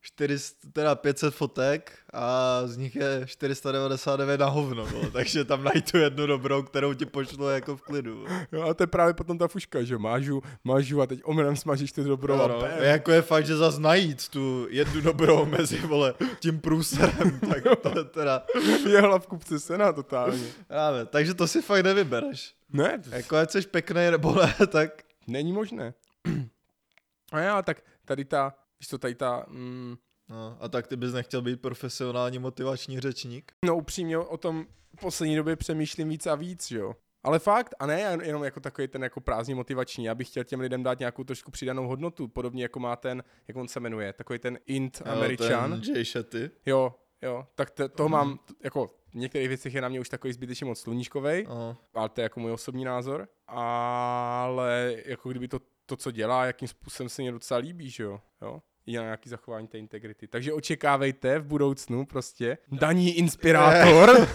[0.06, 5.10] 400, teda 500 fotek a z nich je 499 na hovno, vole.
[5.14, 8.26] takže tam najdu tu jednu dobrou, kterou ti pošlu jako v klidu.
[8.52, 11.92] Jo, a to je právě potom ta fuška, že mážu, mážu a teď omylem smažíš
[11.92, 12.70] ty dobrou a No, bam.
[12.80, 17.98] jako je fakt, že zas najít tu jednu dobrou mezi, vole, tím průserem, tak to
[18.00, 18.44] je teda,
[18.90, 20.44] je hlavku kupce sena totálně.
[20.68, 22.56] právě, takže to si fakt nevybereš.
[22.74, 25.94] Ne, Jako ať jsi pěknej nebo ne, tak není možné.
[27.32, 29.96] a já, tak tady ta, víš co, tady ta, mm,
[30.30, 33.52] No, a tak ty bys nechtěl být profesionální motivační řečník?
[33.66, 34.66] no upřímně o tom
[34.98, 36.94] v poslední době přemýšlím víc a víc, jo.
[37.24, 40.44] Ale fakt, a ne jen- jenom jako takový ten jako prázdný motivační, já bych chtěl
[40.44, 44.14] těm lidem dát nějakou trošku přidanou hodnotu, podobně jako má ten, jak on se jmenuje,
[44.14, 45.72] takový ten int američan.
[45.74, 46.52] Jo, ten Jay Shetty.
[46.66, 50.10] Jo, jo, tak to, toho mám, t- jako v některých věcech je na mě už
[50.10, 51.78] takový zbytečně moc sluníčkovej, No.
[51.94, 56.68] ale to je jako můj osobní názor, ale jako kdyby to, to co dělá, jakým
[56.68, 60.28] způsobem se mě docela líbí, že jo, jo, je na nějaký zachování té integrity.
[60.28, 64.28] Takže očekávejte v budoucnu prostě daní inspirátor.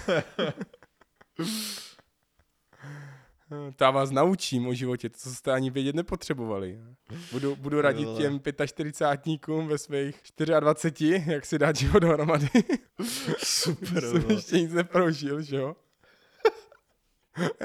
[3.76, 6.80] Ta vás naučím o životě, to, co jste ani vědět nepotřebovali.
[7.32, 10.20] Budu, budu radit těm 45 ve svých
[10.60, 12.48] 24, jak si dát život dohromady.
[13.44, 15.76] Super, jsem ještě nic neprožil, že jo?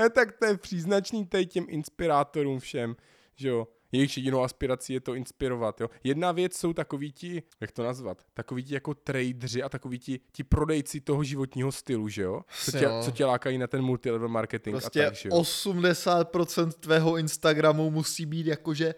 [0.06, 2.96] e, tak to je příznačný tady těm inspirátorům všem,
[3.36, 3.68] že jo?
[3.96, 5.90] Jejich jedinou aspirací je to inspirovat, jo?
[6.04, 10.20] Jedna věc jsou takový ti, jak to nazvat, takový ti jako tradeři a takový ti,
[10.32, 12.42] ti prodejci toho životního stylu, že jo?
[12.64, 13.02] Co tě, Jo.
[13.06, 15.36] co tě lákají na ten multilevel marketing Prostě a tak, že jo?
[15.42, 18.96] 80% tvého Instagramu musí být jakože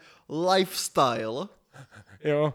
[0.51, 1.47] lifestyle
[2.23, 2.53] Jo,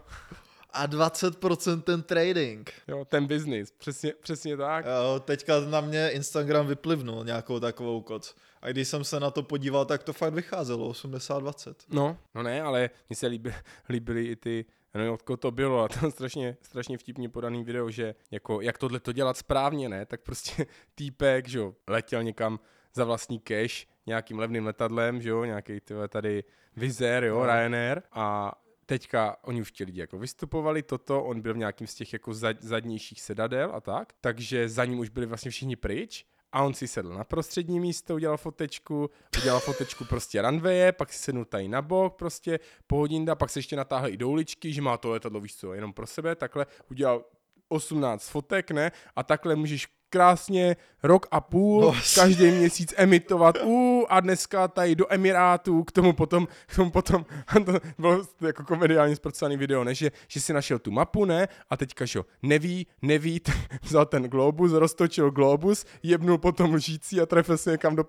[0.69, 2.71] a 20% ten trading.
[2.87, 4.85] jo, ten business, přesně, přesně tak.
[4.85, 8.35] Jo, teďka na mě Instagram vyplivnul nějakou takovou koc.
[8.63, 11.75] A když jsem se na to podíval, tak to fakt vycházelo 80-20.
[11.89, 13.55] No, no ne, ale mně se líbily,
[13.89, 17.63] líbily i ty, já nevím, od koho to bylo, a to strašně, strašně vtipně podaný
[17.63, 22.23] video, že jako, jak tohle to dělat správně, ne, tak prostě týpek, že jo, letěl
[22.23, 22.59] někam
[22.93, 26.43] za vlastní cash nějakým levným letadlem, že jo, nějaký tyhle tady
[26.75, 27.45] Vizer, jo, No.
[27.45, 28.53] Ryanair a
[28.85, 32.33] teďka oni už ti lidi jako vystupovali toto, on byl v nějakým z těch jako
[32.33, 36.73] zad, zadnějších sedadel a tak, takže za ním už byli vlastně všichni pryč a on
[36.73, 39.09] si sedl na prostřední místo, udělal fotečku,
[39.41, 43.59] udělal fotečku prostě runwaye, pak si sednul tady na bok prostě po hodinda, pak se
[43.59, 46.65] ještě natáhl i do uličky, že má to letadlo, víš co, jenom pro sebe, takhle
[46.91, 47.25] udělal
[47.67, 54.05] 18 fotek, ne, a takhle můžeš krásně rok a půl, No, každý měsíc emitovat, u
[54.09, 57.25] a dneska tady do Emirátů, k tomu potom, k tomu potom,
[57.65, 61.77] to bylo jako komediálně zpracovaný video, ne, že, že si našel tu mapu, ne, a
[61.77, 63.41] teďka, že neví, neví,
[63.81, 68.03] vzal ten globus, roztočil globus, jebnul potom lžící a trefil se někam do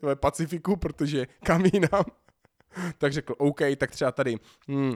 [0.00, 2.04] tvé Pacifiku, protože kam jinam.
[2.98, 4.36] tak řekl, OK, tak třeba tady,
[4.68, 4.92] hmm,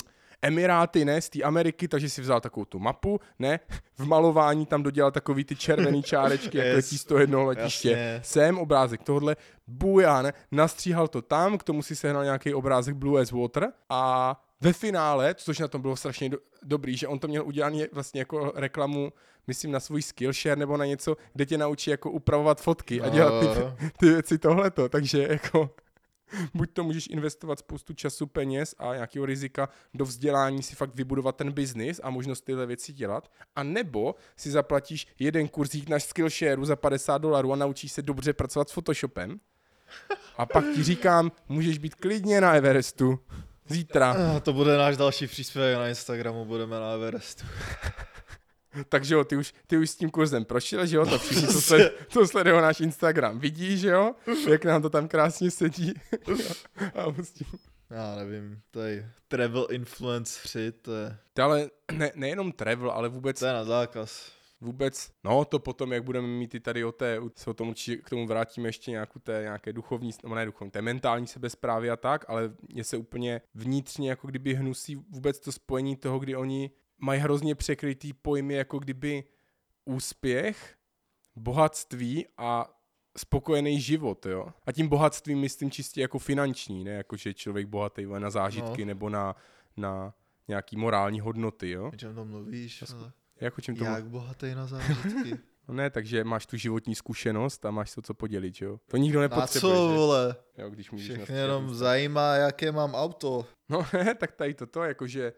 [0.47, 3.61] Emiráty, ne, z té Ameriky, takže si vzal takovou tu mapu, ne,
[3.99, 6.77] v malování tam dodělal takový ty červený čárečky, jak Yes.
[6.77, 7.91] letí z toho jednoho letiště.
[7.91, 8.21] Jasně.
[8.23, 13.23] Sem obrázek tohle, buja, ne, nastříhal to tam, k tomu si sehnal nějaký obrázek Blue
[13.23, 17.29] as Water a ve finále, což na tom bylo strašně do, dobrý, že on to
[17.29, 19.13] měl udělaný vlastně jako reklamu,
[19.47, 23.41] myslím na svůj Skillshare nebo na něco, kde tě naučí jako upravovat fotky a dělat
[23.41, 23.77] ty, No.
[23.99, 25.71] ty věci tohleto, takže jako
[26.55, 31.37] buď to můžeš investovat spoustu času, peněz a nějakého rizika do vzdělání si fakt vybudovat
[31.37, 36.65] ten biznis a možnost tyhle věci dělat, a nebo si zaplatíš jeden kurzík na Skillshareu
[36.65, 39.41] za 50 dolarů a naučíš se dobře pracovat s Photoshopem
[40.37, 43.19] a pak ti říkám, můžeš být klidně na Everestu
[43.69, 44.13] zítra.
[44.13, 47.47] Ah, To bude náš další příspěvek na Instagramu, budeme na Everestu.
[48.89, 51.61] Takže jo, ty už, ty už s tím kurzem prošel, že jo, to všichni, co,
[51.61, 54.15] sled, co sledují náš Instagram, vidí, že jo,
[54.49, 55.95] jak nám to tam krásně sedí.
[56.95, 57.45] a prostě
[57.91, 63.47] Já nevím, tady travel influenceři, to je, Ty ale ne, nejenom travel, ale vůbec, to
[63.47, 64.33] je na zákaz.
[64.61, 67.97] vůbec, no to potom, jak budeme mít i tady o té, se o tom určitě
[67.97, 71.97] k tomu vrátíme ještě nějakou té nějaké duchovní, no ne duchovní, té mentální sebezprávy a
[71.97, 76.71] tak, ale mně se úplně vnitřně jako kdyby hnusí vůbec to spojení toho, kdy oni
[77.05, 79.25] mají hrozně překrytý pojmy jako kdyby
[79.85, 80.77] úspěch,
[81.37, 82.71] bohatství a
[83.19, 84.47] spokojený život, jo.
[84.67, 88.87] A tím bohatstvím myslím čistě jako finanční, ne jako, že člověk bohatý na zážitky No.
[88.87, 89.37] nebo na,
[89.77, 90.15] na
[90.49, 91.91] nějaký morální hodnoty, jo.
[91.95, 92.85] O čem to mluvíš?
[92.95, 95.39] ale Jako čím to Jak bohatý na zážitky?
[95.69, 98.81] No ne, takže máš tu životní zkušenost a máš to co podělit, jo.
[98.87, 99.95] To nikdo nepotřebuje, co, že?
[99.97, 100.37] vole?
[100.59, 103.47] Jo, když můžeš Všechny jenom zajímá, jaké mám auto.
[103.69, 105.33] No ne, tak tady toto, jakože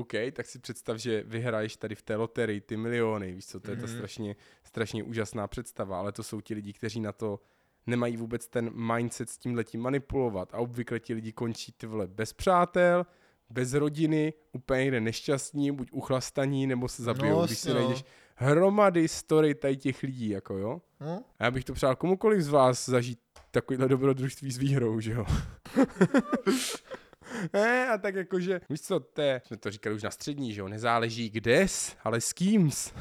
[0.00, 3.70] OK, tak si představ, že vyhraješ tady v té loterii ty miliony, víš co, to
[3.70, 3.96] je ta Mhm.
[3.96, 7.40] strašně, strašně úžasná představa, ale to jsou ti lidi, kteří na to
[7.86, 12.06] nemají vůbec ten mindset s tím letím manipulovat a obvykle ti lidi končí ty vole
[12.06, 13.06] bez přátel,
[13.50, 17.74] bez rodiny, úplně někde nešťastní, buď uchlastaní, nebo se zabijou, No, když si no.
[17.74, 18.04] najdeš
[18.36, 20.80] hromady story tady těch lidí, jako jo.
[21.00, 21.24] No?
[21.38, 23.18] A já bych to přál komukoliv z vás zažít
[23.50, 25.26] takovýhle dobrodružství s výhrou, že jo.
[27.52, 30.60] ne, a tak jakože, víš co, to je, jsme to říkali už na střední, že
[30.60, 32.92] jo, nezáleží kdes, ale s kýms.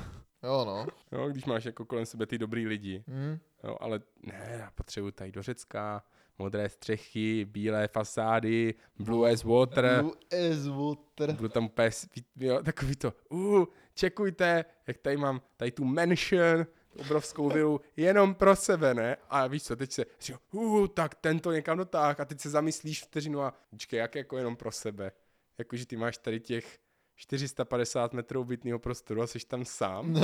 [0.44, 0.88] Jo, no.
[1.12, 3.04] Jo, když máš jako kolem sebe ty dobrý lidi.
[3.08, 3.38] Hm.
[3.64, 6.04] Jo, ale ne, já potřebuji tady do Řecka,
[6.40, 10.02] modré střechy, bílé fasády, blue as water.
[10.02, 11.32] Blue as water.
[11.36, 16.66] Budu tam svít- jo, takový to, uh, čekujte, jak tady mám tady tu mansion,
[16.98, 19.18] obrovskou vilu, jenom pro sebe, ne?
[19.30, 23.04] A víš co, teď se, říká, uh, tak tento někam dotáh a teď se zamyslíš
[23.04, 25.12] vteřinu a počkej, jak jako jenom pro sebe?
[25.58, 26.78] Jakože ty máš tady těch
[27.16, 30.16] 450 metrů bytného prostoru a jsi tam sám.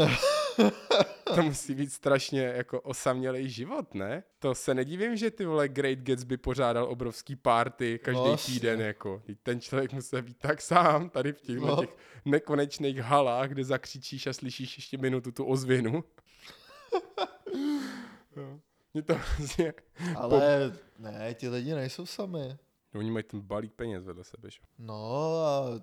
[1.35, 4.23] to musí být strašně jako osamělý život, ne?
[4.39, 8.53] To se nedivím, že ty vole Great Gatsby pořádal obrovský party každý jasně.
[8.53, 9.23] týden, jako.
[9.43, 11.75] Ten člověk musel být tak sám tady v těch, No.
[11.75, 16.03] těch nekonečných halách, kde zakřičíš a slyšíš ještě minutu tu ozvěnu.
[18.35, 18.59] Jo.
[18.93, 19.73] Mě to hrozně...
[20.15, 22.57] Ale ne, ti lidi nejsou sami.
[22.95, 24.59] Oni mají ten balík peněz vedle sebe, že?
[24.79, 25.81] No a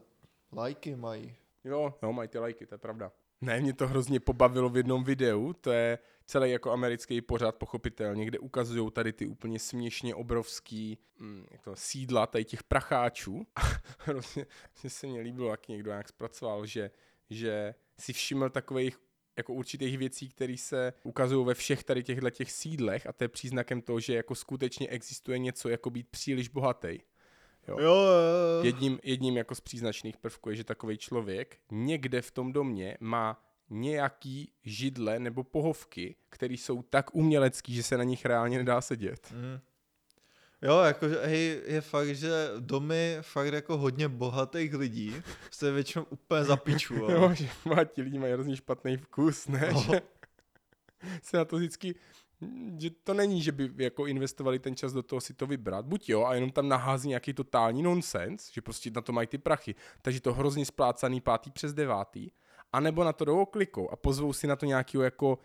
[0.53, 1.37] lajky mají.
[1.65, 3.13] Jo, no, mají ty lajky, to je pravda.
[3.41, 8.25] Ne, mě to hrozně pobavilo v jednom videu, to je celý jako americký pořád pochopitelně,
[8.25, 13.47] kde ukazují tady ty úplně směšně obrovský mm, jak to, sídla tady těch pracháčů.
[13.57, 13.61] A
[13.99, 16.91] hrozně, hrozně se mně líbilo, jak někdo nějak zpracoval, že,
[17.31, 18.99] že si všiml takových
[19.41, 23.29] jako určitých věcí, které se ukazují ve všech tady těchto těch sídlech a to je
[23.29, 26.99] příznakem toho, že jako skutečně existuje něco jako být příliš bohatý.
[27.69, 27.77] Jo.
[27.79, 28.65] Jo, jo.
[28.65, 33.45] Jedním, jedním jako z příznačných prvků je, že takový člověk někde v tom domě má
[33.71, 39.33] nějaký židle nebo pohovky, které jsou tak umělecký, že se na nich reálně nedá sedět.
[39.33, 39.61] Mm.
[40.63, 45.15] Jo, jakože hej, je fakt, že domy fakt jako hodně bohatých lidí
[45.51, 46.95] se většinou úplně zapiču.
[46.95, 47.35] Jo, Jo.
[47.35, 47.49] že
[47.85, 49.71] ti lidi mají hrozně špatný vkus, ne?
[49.73, 49.81] No.
[49.81, 50.01] Že
[51.23, 51.95] se na to vždycky
[52.79, 55.87] že to není, že by jako investovali ten čas do toho si to vybrat.
[55.87, 59.39] Buď jo, a jenom tam nahází nějaký totální nonsens, že prostě na to mají ty
[59.39, 59.75] prachy.
[60.03, 62.31] Takže to hrozně splácaný pátý přes devátý.
[62.73, 65.39] A nebo na to jdou oklikou a pozvou si na to nějakého jako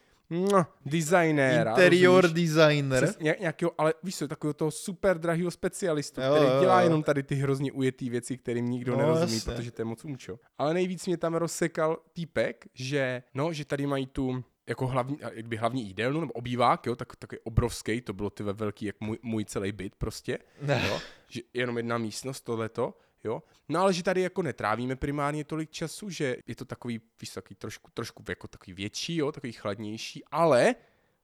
[0.86, 1.72] designéra.
[1.72, 2.50] Interior rozumíš?
[2.50, 3.04] designer.
[3.04, 6.82] Přes, ně, nějakého, ale víš co, takového toho super drahého specialistu, Jo, který jo, dělá
[6.82, 6.86] jo.
[6.86, 9.54] jenom tady ty hrozně ujetý věci, kterým nikdo No, nerozumí, jasně.
[9.54, 10.40] protože to je moc umčo.
[10.58, 15.58] Ale nejvíc mě tam rozsekal týpek, že no, že tady mají tu jako hlavní, jakby
[15.58, 19.18] hlavní jídelnu nebo obývák, jo, tak, takový obrovský, to bylo ty ve velký, jak můj,
[19.22, 20.84] můj celý byt prostě, Ne.
[20.88, 23.44] jo, že jenom jedna místnost, tohleto, jo.
[23.70, 27.56] No ale že tady jako netrávíme primárně tolik času, že je to takový, víš, takový
[27.56, 30.76] trošku, trošku jako takový větší, jo, takový chladnější, ale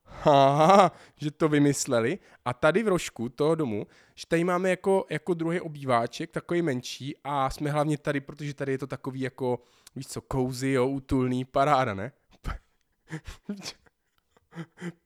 [0.04, 2.20] Haha, že to vymysleli.
[2.46, 7.16] A tady v rožku toho domu, že tady máme jako, jako druhý obýváček, takový menší
[7.24, 9.60] a jsme hlavně tady, protože tady je to takový jako,
[9.96, 12.12] víš co, cozy, jo, útulný, paráda, ne?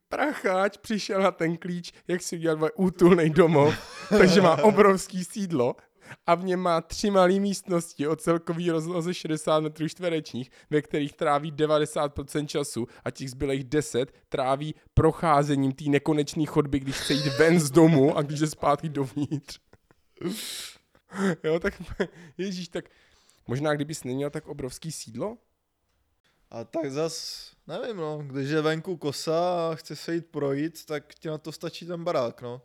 [0.10, 3.76] Pracháč přišel na ten klíč, jak si udělal útulný domov,
[4.10, 5.76] takže má obrovský sídlo
[6.28, 11.14] a v něm má tři malé místnosti o celkový rozloze 60 metrů čtverečních, ve kterých
[11.14, 17.38] tráví 90% času a těch zbylých 10 tráví procházením té nekonečné chodby, když chce jít
[17.40, 19.60] ven z domu a když jde zpátky dovnitř.
[21.44, 21.82] jo, tak
[22.38, 22.86] ježíš, tak
[23.48, 25.38] možná kdybys neměl tak obrovský sídlo,
[26.52, 31.16] A tak zas, nevím no, když je venku kosa a chce se jít projít, tak
[31.16, 32.62] ti na to stačí ten barák, no.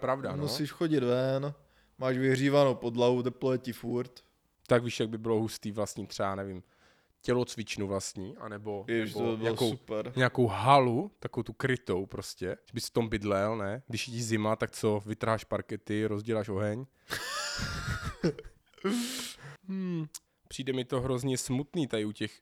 [0.00, 0.42] pravda, no.
[0.42, 1.54] Musíš chodit ven,
[2.00, 4.24] máš vyhřívanou podlahu, teplo je ti furt.
[4.66, 6.62] Tak víš, jak by bylo hustý vlastní třeba, nevím,
[7.22, 10.12] tělocvičnu vlastní, anebo, Jež, to nebo bylo nějakou, super.
[10.16, 13.82] nějakou halu, takovou tu krytou prostě, že bys v tom bydlel, ne?
[13.86, 16.86] Když je zima, tak co, vytráš parkety, rozděláš oheň.
[19.68, 20.06] hmm,
[20.48, 22.40] přijde mi to hrozně smutný tady u těch,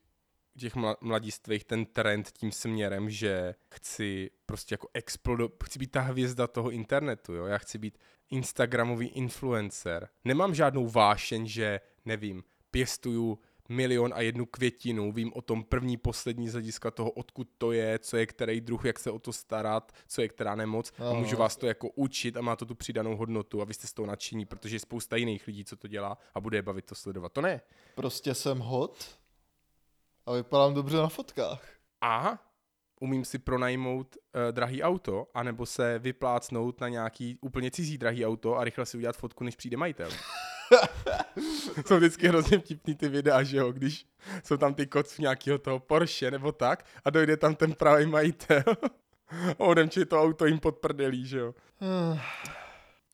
[0.57, 6.01] těch mla- mladistvých ten trend tím směrem, že chci prostě jako explodo, chci být ta
[6.01, 7.45] hvězda toho internetu, jo?
[7.45, 7.97] Já chci být
[8.29, 10.09] Instagramový influencer.
[10.25, 13.39] Nemám žádnou vášeň, že, nevím, pěstuju
[13.69, 17.99] milion a jednu květinu, vím o tom první, poslední z hlediska toho, odkud to je,
[17.99, 21.37] co je který druh, jak se o to starat, co je která nemoc a můžu
[21.37, 24.05] vás to jako učit a má to tu přidanou hodnotu a vy jste z toho
[24.05, 27.33] nadšení, protože je spousta jiných lidí, co to dělá a bude je bavit to sledovat.
[27.33, 27.61] To ne.
[27.95, 29.18] Prostě jsem hot
[30.29, 31.61] a vypadám dobře na fotkách.
[32.01, 32.39] A
[33.01, 38.57] umím si pronajmout uh, drahý auto, anebo se vyplácnout na nějaký úplně cizí drahý auto
[38.57, 40.09] a rychle si udělat fotku, než přijde majitel.
[41.85, 44.07] jsou vždycky hrozně vtipný ty videa, že jo, když
[44.43, 48.63] jsou tam ty koc nějakého toho Porsche nebo tak a dojde tam ten pravý majitel
[49.59, 51.55] a odemčí to auto jim pod prdelí, že jo.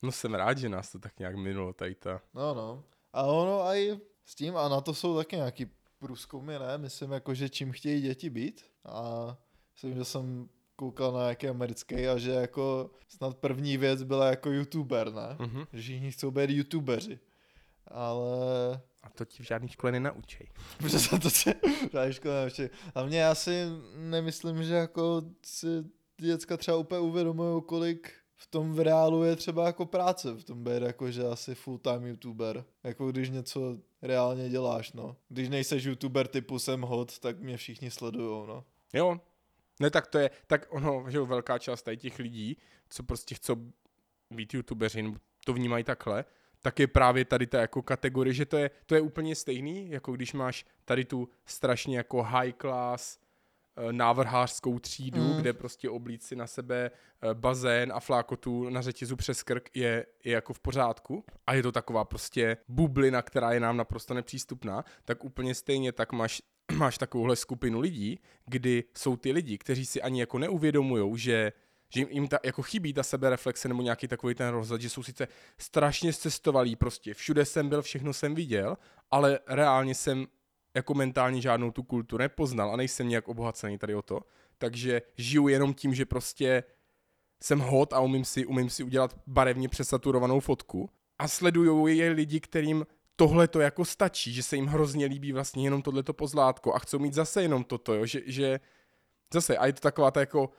[0.01, 2.21] No jsem rád, že nás to tak nějak minulo tady ta.
[2.33, 2.83] No, no.
[3.13, 5.71] A ono i s tím, a na to jsou taky nějaký
[6.05, 6.77] průzkumy, ne?
[6.77, 8.65] Myslím, jako, že čím chtějí děti být.
[8.85, 9.37] A
[9.73, 14.51] myslím, že jsem koukal na nějaký americký a že jako snad první věc byla jako
[14.51, 15.35] youtuber, ne?
[15.39, 15.65] Mhm.
[15.73, 17.19] Že všichni chcou být youtubeři.
[17.87, 20.47] Ale A to ti v žádné škole nenaučej.
[20.85, 21.53] Přesně to se
[21.91, 22.63] žádný škoda neučí.
[22.95, 25.67] A mě já si nemyslím, že jako si
[26.21, 30.63] děcka třeba úplně uvědomují, kolik v tom v reálu je třeba jako práce, v tom
[30.63, 32.65] být jako, že asi full time youtuber.
[32.83, 35.15] Jako když něco reálně děláš, no.
[35.29, 38.63] Když nejseš youtuber typu jsem hot, tak mě všichni sledujou, no.
[38.93, 39.19] Jo.
[39.79, 42.57] Ne, tak to je, tak ono, že velká část tady těch lidí,
[42.89, 43.55] co prostě chcou
[44.31, 45.13] být youtubeři,
[45.45, 46.25] to vnímají takhle,
[46.61, 50.11] tak je právě tady ta jako kategorie, že to je, to je úplně stejný, jako
[50.11, 53.19] když máš tady tu strašně jako high class
[53.91, 55.37] návrhářskou třídu, Mm.
[55.37, 60.05] kde prostě oblít si na sebe eh, bazén a flákotu na řetězu přes krk je,
[60.23, 64.83] je jako v pořádku a je to taková prostě bublina, která je nám naprosto nepřístupná,
[65.05, 66.41] tak úplně stejně tak máš
[66.77, 71.51] máš takovouhle skupinu lidí, kdy jsou ty lidi, kteří si ani jako neuvědomujou, že
[71.89, 75.03] že jim, jim ta, jako chybí ta sebereflexe nebo nějaký takový ten rozhled, že jsou
[75.03, 78.77] sice strašně cestovalí prostě, všude jsem byl, všechno jsem viděl,
[79.11, 80.25] ale reálně jsem
[80.75, 84.19] jako mentálně žádnou tu kulturu nepoznal a nejsem nějak obohacený tady o to,
[84.57, 86.63] takže žiju jenom tím, že prostě
[87.43, 92.39] jsem hot a umím si, umím si udělat barevně přesaturovanou fotku a sledují je lidi,
[92.39, 96.79] kterým tohle to jako stačí, že se jim hrozně líbí vlastně jenom tohleto pozlátko a
[96.79, 98.59] chcou mít zase jenom toto, jo, že, že
[99.33, 100.49] zase, a je to taková ta jako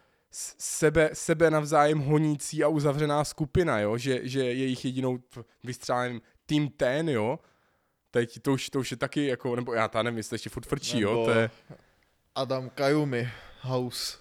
[0.58, 5.18] sebe, sebe navzájem honící a uzavřená skupina, jo, že, že jejich jedinou
[5.64, 7.38] vystřáleným tým ten, jo,
[8.16, 10.66] teď to už, to už je taky jako, nebo já ta nevím, jestli ještě furt
[10.66, 11.50] frčí, jo, to je,
[12.34, 14.18] Adam Kajumi, House.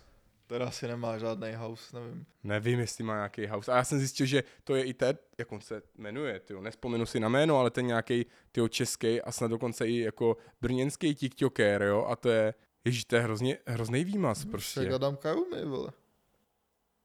[0.47, 2.25] Teda si nemá žádný house, nevím.
[2.43, 3.71] nevím, jestli má nějaký house.
[3.71, 7.05] A já jsem zjistil, že to je i ten, jak on se jmenuje, tyjo, nespomenu
[7.05, 11.81] si na jméno, ale ten nějaký tyjo, český a snad dokonce i jako brněnský tiktoker,
[11.81, 12.53] jo, a to je,
[12.85, 14.89] ježíš, to je hrozně, hrozný výmaz Však prostě.
[14.93, 15.91] Adam Kajumi, vole.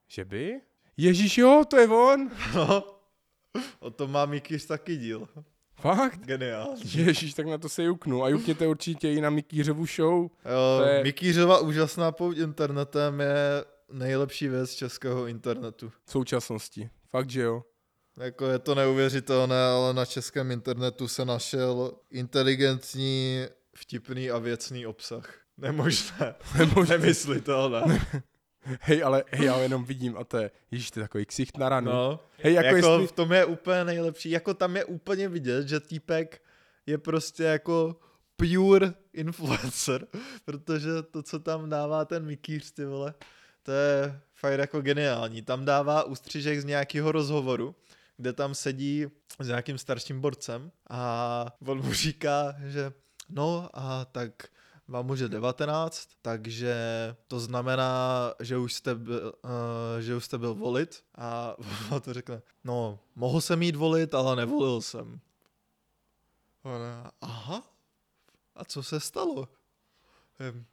[0.08, 0.60] Že by?
[0.96, 2.30] Ježíš, jo, to je on.
[2.54, 2.84] No,
[3.78, 5.28] o tom má Mikýř taky díl.
[5.80, 6.20] Fakt?
[6.24, 6.82] Geniální.
[6.94, 8.24] Ježíš, tak na to se juknu.
[8.24, 10.14] A jukněte určitě i na Mikýřovu show.
[10.44, 15.92] Jo, je- Mikýřova úžasná pouť internetem je nejlepší věc českého internetu.
[16.04, 16.90] v současnosti.
[17.10, 17.62] Fakt, že jo.
[18.20, 23.44] Jako je to neuvěřitelné, ale na českém internetu se našel inteligentní,
[23.76, 25.34] vtipný a věcný obsah.
[25.58, 26.34] Nemožné.
[26.58, 26.98] Nemožné.
[26.98, 28.06] Nemyslitelné.
[28.80, 31.56] Hej, ale hej, já ho jenom vidím a to je, ježíš, to je takový ksicht
[31.56, 31.92] na ranu.
[31.92, 33.06] No, Hej, jako, jako, jako jestli...
[33.06, 34.30] v tom je úplně nejlepší.
[34.30, 36.42] Jako tam je úplně vidět, že týpek
[36.86, 37.96] je prostě jako
[38.36, 40.06] pure influencer,
[40.44, 43.14] protože to, co tam dává ten Mikýř, ty vole,
[43.62, 45.42] to je fakt jako geniální.
[45.42, 47.74] Tam dává ústřižek z nějakého rozhovoru,
[48.16, 49.06] kde tam sedí
[49.38, 52.92] s nějakým starším borcem a on mu říká, že
[53.28, 54.32] no a tak
[54.90, 56.74] vám už je 19, takže
[57.28, 59.50] to znamená, že už jste byl, uh,
[60.00, 61.56] že už jste byl volit a
[61.90, 65.20] on to řekne, no, mohl jsem jít volit, ale nevolil jsem.
[66.62, 67.62] Ona, aha,
[68.54, 69.48] a co se stalo?
[70.40, 70.64] Hm,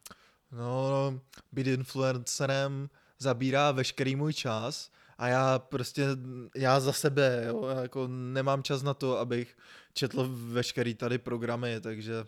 [0.51, 1.20] No, no,
[1.51, 2.89] být influencerem
[3.20, 6.07] zabírá veškerý můj čas a já prostě,
[6.55, 9.57] já za sebe, jo, jako nemám čas na to, abych
[9.93, 12.26] četl veškerý tady programy, takže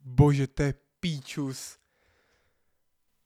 [0.00, 0.74] Bože, to je
[1.04, 1.76] píčus.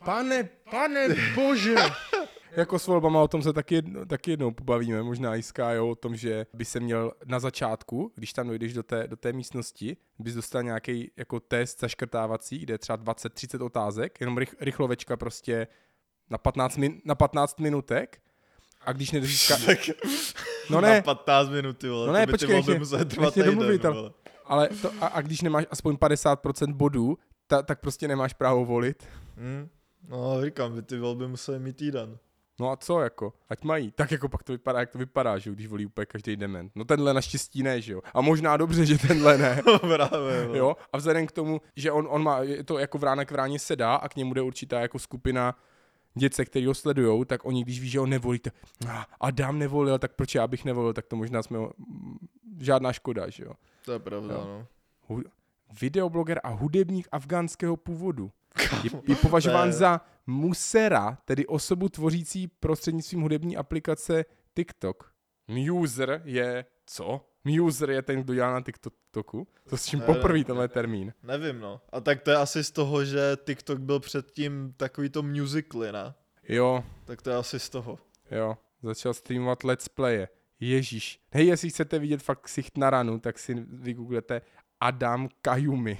[0.04, 1.74] Pane, pane, bože.
[2.56, 5.94] jako s volbama o tom se taky, jedno, taky jednou pobavíme, možná i jo, o
[5.94, 9.96] tom, že by se měl na začátku, když tam dojdeš do té, do té místnosti,
[10.18, 15.66] bys dostal nějaký jako test zaškrtávací, kde je třeba 20-30 otázek, jenom rych, rychlovečka prostě
[16.30, 18.20] na 15, min, na 15 minutek
[18.80, 19.50] a když nedržíš...
[19.50, 19.94] Ka-
[20.70, 23.08] no na ne, 15 minut, vole, No to ne, by počkej, ty volby musely nech
[23.08, 24.12] trvat týden, domluvit, ale-
[24.48, 27.18] ale to, a, a když nemáš aspoň 50% bodů,
[27.48, 29.08] ta, tak prostě nemáš právo volit.
[29.36, 29.68] Hm?
[30.08, 32.18] No, říkám, by ty volby musely mít týden.
[32.60, 33.90] No a co jako, ať mají.
[33.92, 36.72] Tak jako pak to vypadá, jak to vypadá, že jo, když volí úplně každý dement.
[36.74, 38.00] No tenhle naštěstí ne, že jo.
[38.14, 39.62] A možná dobře, že tenhle ne.
[39.80, 40.54] Právě, jo.
[40.54, 40.76] jo.
[40.92, 43.76] A vzhledem k tomu, že on, on má, je to jako vrána k vráně se
[43.76, 45.54] dá a k němu jde určitá jako skupina
[46.14, 48.54] dětce, který ho sledujou, tak oni, když ví, že ho nevolí, tak
[48.88, 51.72] "Ah, Adam nevolil, tak proč já bych nevolil, tak to možná jsme ho,
[52.60, 53.52] žádná škoda, že jo.
[53.84, 54.66] To je pravda, Jo.
[55.08, 55.22] no.
[55.80, 58.30] Videobloger a hudebník afgánského původu.
[58.84, 65.12] Je, je považován za musera, tedy osobu tvořící prostřednictvím hudební aplikace TikTok.
[65.48, 67.24] Muser je co?
[67.44, 69.48] Muser je ten, kdo dělá na TikToku?
[69.70, 71.12] To s čím poprvé tenhle termín.
[71.22, 71.80] Nevím, no.
[71.92, 76.14] A tak to je asi z toho, že TikTok byl předtím takový to musically, ne?
[76.48, 77.98] Jo, Tak to je asi z toho.
[78.30, 80.28] jo, začal streamovat let's playe.
[80.60, 81.20] Ježíš.
[81.32, 84.40] Hej, jestli chcete vidět fakt ksicht na ranu, tak si vygooglete
[84.80, 85.98] Adam Kajumi.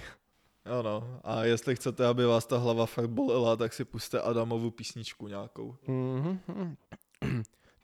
[0.67, 1.21] Jo no.
[1.25, 5.77] A jestli chcete, aby vás ta hlava fakt bolela, tak si puste Adamovu písničku nějakou.
[5.87, 6.77] Mhm.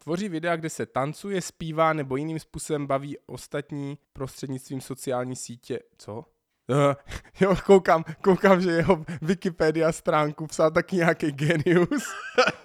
[0.05, 5.81] Tvoří videa, kde se tancuje, zpívá nebo jiným způsobem baví ostatní prostřednictvím sociální sítě.
[5.99, 6.25] Co?
[6.69, 6.95] Uh,
[7.41, 12.05] jo, koukám, koukám, že jeho Wikipedia stránku psal taky nějaký genius.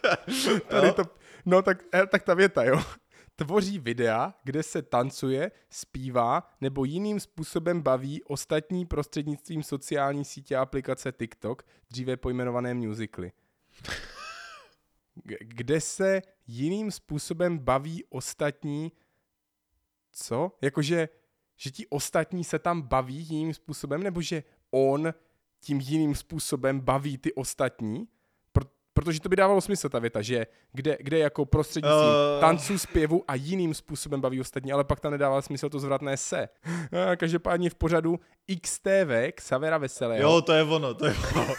[0.67, 1.03] Tady to,
[1.45, 2.81] no tak, eh, tak ta věta, jo.
[3.39, 10.61] Tvoří videa, kde se tancuje, zpívá nebo jiným způsobem baví ostatní prostřednictvím sociální sítě a
[10.61, 13.31] aplikace TikTok, dříve pojmenované musically.
[15.23, 18.91] G- kde se jiným způsobem baví ostatní,
[20.11, 20.51] co?
[20.61, 21.09] Jakože,
[21.57, 25.13] že ti ostatní se tam baví jiným způsobem, nebo že on
[25.59, 28.07] tím jiným způsobem baví ty ostatní?
[28.99, 32.39] Pro, protože to by dávalo smysl ta věta, že kde, kde jako prostřednictvím Eh.
[32.39, 36.49] tancu, zpěvu a jiným způsobem baví ostatní, ale pak tam nedává smysl to zvratné se.
[37.11, 38.19] A každopádně v pořadu
[38.61, 41.45] XTV Xavera Veselého Jo, to je ono, to je ono.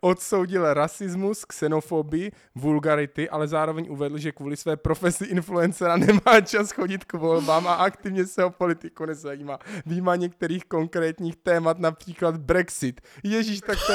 [0.00, 7.04] odsoudil rasismus, xenofobii, vulgarity, ale zároveň uvedl, že kvůli své profesi influencera nemá čas chodit
[7.04, 9.58] k volbám a aktivně se o politiku nezajímá.
[9.86, 13.00] Výjima některých konkrétních témat, například Brexit.
[13.22, 13.92] Ježíš, tak to...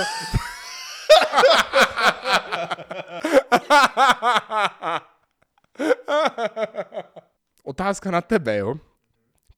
[7.64, 8.76] Otázka na tebe, jo?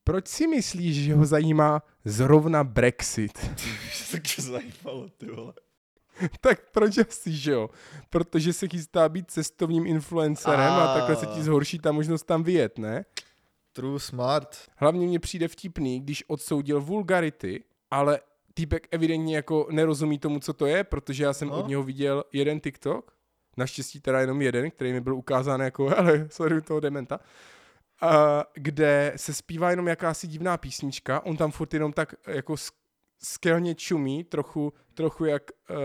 [0.04, 3.38] Proč si myslíš, že ho zajímá zrovna Brexit?
[4.12, 5.52] tak to zajímalo, ty vole.
[6.40, 7.70] Tak proč asi, že jo?
[8.10, 10.94] Protože se chystá být cestovním influencerem a A.
[10.94, 13.04] takhle se ti zhorší ta možnost tam vyjet, ne?
[13.72, 14.58] True smart.
[14.76, 18.20] Hlavně mně přijde vtipný, když odsoudil vulgarity, ale
[18.54, 21.58] týpek evidentně jako nerozumí tomu, co to je, protože já jsem No.
[21.58, 23.12] od něho viděl jeden TikTok,
[23.56, 27.20] naštěstí teda jenom jeden, který mi byl ukázán jako, hele, sorry toho dementa,
[28.00, 32.72] a, kde se zpívá jenom jakási divná písnička, on tam furt jenom tak jako sk-
[33.24, 35.76] skelně čumí, trochu, trochu jak uh,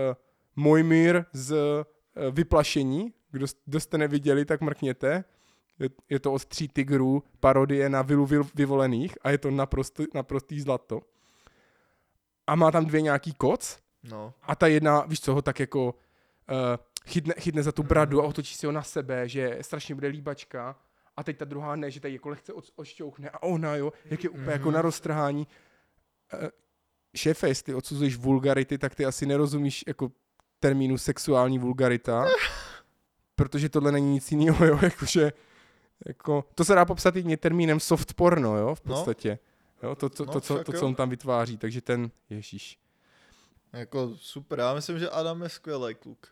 [0.56, 5.24] Mojmír z uh, Vyplašení, kdo, kdo jste neviděli, tak mrkněte,
[5.78, 10.04] je, je to od tří tigrů, parodie na vilu vil, vyvolených a je to naprosto,
[10.14, 11.00] naprostý zlato.
[12.48, 13.78] A má tam dvě nějaký koc?
[14.02, 14.34] No.
[14.42, 15.94] a ta jedna, víš co, ho tak jako uh,
[17.06, 20.76] chytne, chytne za tu bradu a otočí si ho na sebe, že strašně bude líbačka.
[21.16, 23.30] A teď ta druhá ne, že tady jako lehce od, odšťouchne.
[23.30, 25.46] A ona jo, jak je úplně jako na roztrhání.
[26.34, 26.48] Uh,
[27.16, 30.10] šéfe, jestli odsuzuješ vulgarity, tak ty asi nerozumíš jako
[30.60, 32.26] termínu sexuální vulgarita,
[33.34, 35.32] protože tohle není nic jiného, jo, jakože
[36.06, 39.38] jako, to se dá popsat i termínem soft porno, jo, v No.
[39.82, 42.78] Jo, to, to, No, to, co, to, co on tam vytváří, takže ten, ježíš.
[43.72, 46.26] Jako super, já myslím, že Adam je skvělý kluk.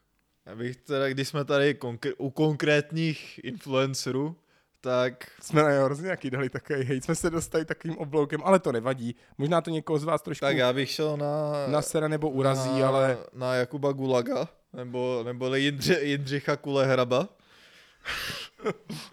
[0.47, 4.37] Já bych teda, když jsme tady konkr- u konkrétních influencerů,
[4.81, 8.73] tak Jsme na hrozně nějaký dali takový hejt, jsme se dostali takovým obloukem, ale to
[8.73, 9.17] nevadí.
[9.39, 12.89] Možná to někoho z vás trošku tak já bych šel na, nasere nebo urazí, na,
[12.89, 17.29] ale na Jakuba Gulaga, nebo, nebo Jindři, Jindřicha Kulehraba.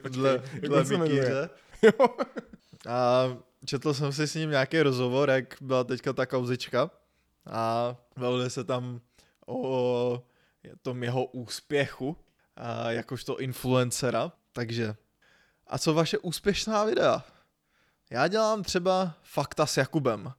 [0.10, 1.14] dle, jak dle jmenuje?
[1.14, 1.50] Mikýře.
[2.90, 3.28] A
[3.66, 6.92] četl jsem si s ním nějaký rozhovor, jak byla teďka ta kauzička.
[7.46, 9.02] A bavili se tam
[9.48, 10.24] o
[10.82, 12.18] tom jeho úspěchu,
[12.56, 14.32] a jakožto influencera.
[14.54, 14.96] Takže,
[15.68, 17.24] a co vaše úspěšná videa?
[18.10, 20.34] Já dělám třeba fakta s Jakubem.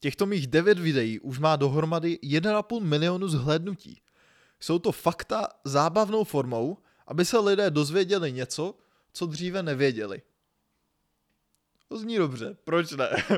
[0.00, 4.00] Těchto mých devět videí už má dohromady 1,5 milionu zhlédnutí.
[4.60, 8.74] Jsou to fakta zábavnou formou, aby se lidé dozvěděli něco,
[9.12, 10.22] co dříve nevěděli.
[11.88, 13.10] To zní dobře, proč ne?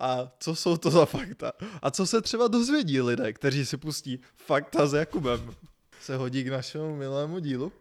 [0.00, 1.52] A co jsou to za fakta?
[1.82, 5.54] A co se třeba dozvědí lidé, kteří si pustí fakta s Jakubem?
[6.00, 7.72] Se hodí k našemu milému dílu.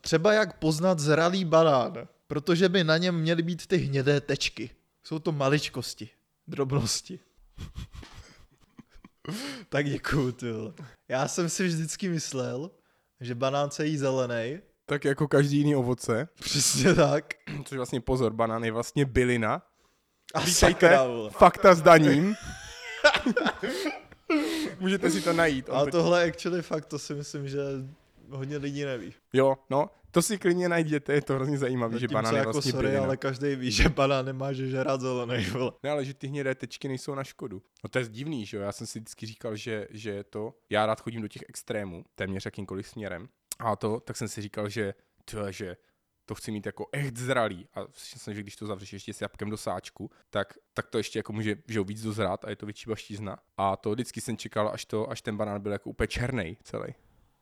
[0.00, 4.70] Třeba jak poznat zralý banán, protože by na něm měly být ty hnědé tečky.
[5.04, 6.08] Jsou to maličkosti,
[6.46, 7.20] drobnosti.
[9.68, 10.46] tak děkuju, ty.
[11.08, 12.70] Já jsem si vždycky myslel,
[13.20, 14.60] že banán se jí zelený.
[14.90, 17.34] Tak jako každý jiný ovoce, Přesně tak.
[17.64, 19.62] což vlastně pozor, banán je vlastně bylina.
[20.34, 21.30] A Vítejte, sakra, vole.
[21.30, 22.34] fakta s daním.
[24.80, 25.68] Můžete si to najít.
[25.68, 27.58] on A to- tohle actually fakt, to si myslím, že
[28.30, 29.14] hodně lidí neví.
[29.32, 32.72] Jo, no, to si klidně najděte, je to hrozně zajímavé, že banán je jako vlastně
[32.72, 33.04] sorry, bylina.
[33.04, 35.72] ale každý ví, že banán nemá že žrát zelený, vole.
[35.82, 37.62] Ne, ale že ty hnědé tečky nejsou na škodu.
[37.84, 38.62] No to je divný, že jo?
[38.62, 42.04] Já jsem si vždycky říkal, že, že je to, já rád chodím do těch extrémů,
[42.14, 43.28] téměř jakýmkoliv směrem.
[43.60, 44.94] A to, tak jsem si říkal, že
[45.24, 45.76] to že
[46.26, 47.68] to chci mít jako echt zralý.
[47.74, 50.98] A slyšel jsem, že když to zavřeš ještě s jabkem do sáčku, tak, tak to
[50.98, 53.38] ještě jako může že víc dozrát a je to větší baštízna.
[53.56, 56.94] A to vždycky jsem čekal, až, to, až ten banán byl jako úplně černý celý.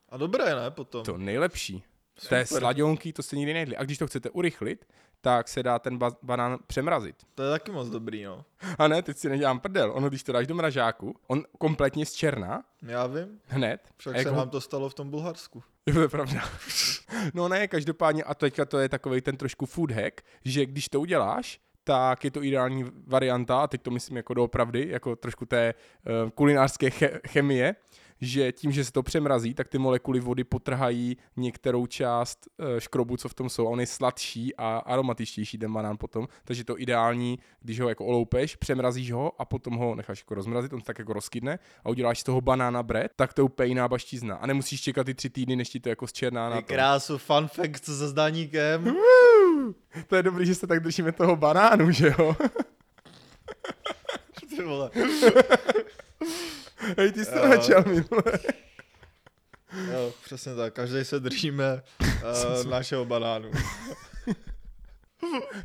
[0.08, 1.04] A dobré, ne, potom.
[1.04, 1.84] To nejlepší.
[2.28, 2.60] Té Super.
[2.60, 3.76] sladionky, to jste nikdy nejedli.
[3.76, 4.84] A když to chcete urychlit,
[5.20, 7.16] tak se dá ten ba- banán přemrazit.
[7.34, 8.44] To je taky moc dobrý, no.
[8.78, 9.92] A ne, teď si nedělám prdel.
[9.94, 13.88] Ono, když to dáš do mražáku, on kompletně zčerná, Já vím, hned.
[13.96, 15.62] však se jak ho- nám to stalo v tom Bulharsku.
[15.86, 16.40] Jo, to je pravda.
[17.34, 21.00] no ne, každopádně, a teďka to je takový ten trošku food hack, že když to
[21.00, 25.74] uděláš, tak je to ideální varianta, a teď to myslím jako doopravdy, jako trošku té
[26.24, 27.74] uh, kulinářské che- chemie,
[28.20, 33.16] že tím, že se to přemrazí, tak ty molekuly vody potrhají některou část uh, škrobu,
[33.16, 36.80] co v tom jsou, a on je sladší a aromatičtější ten banán potom, takže to
[36.80, 40.86] ideální, když ho jako oloupeš, přemrazíš ho a potom ho necháš jako rozmrazit, on se
[40.86, 44.36] tak jako rozkydne a uděláš z toho banána bread, tak to je úplně jiná baštízna.
[44.36, 46.62] A nemusíš čekat ty tři týdny, než ti to jako zčerná na to.
[46.62, 48.94] krásu, fun fact se zdáníkem.
[50.06, 52.36] To je dobrý, že se tak držíme toho banánu, že jo?
[54.56, 54.90] Ty vole.
[56.98, 57.48] Hej, ty jsi to Jo.
[57.48, 58.32] načal minule.
[59.92, 61.82] Jo, přesně tak, každý se držíme
[62.64, 63.50] uh, našeho banánu.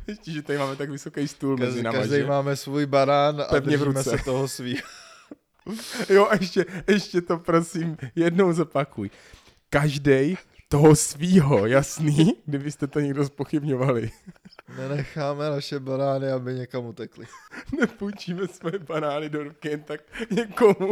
[0.06, 2.26] Ještě, že tady máme tak vysoký stůl mezi Každý, náma, každý že?
[2.26, 4.82] máme svůj banán a Pevně držíme se toho svý.
[6.08, 9.10] Jo, a ještě, ještě to prosím jednou zopakuj.
[9.70, 10.36] Každej
[10.74, 12.34] toho svýho, jasný?
[12.46, 14.10] Kdybyste to někdo spochybňovali.
[14.76, 17.26] Nenecháme naše banány, aby někam utekly.
[17.80, 20.00] Nepůjčíme své banány do ruky jen tak
[20.30, 20.90] někomu.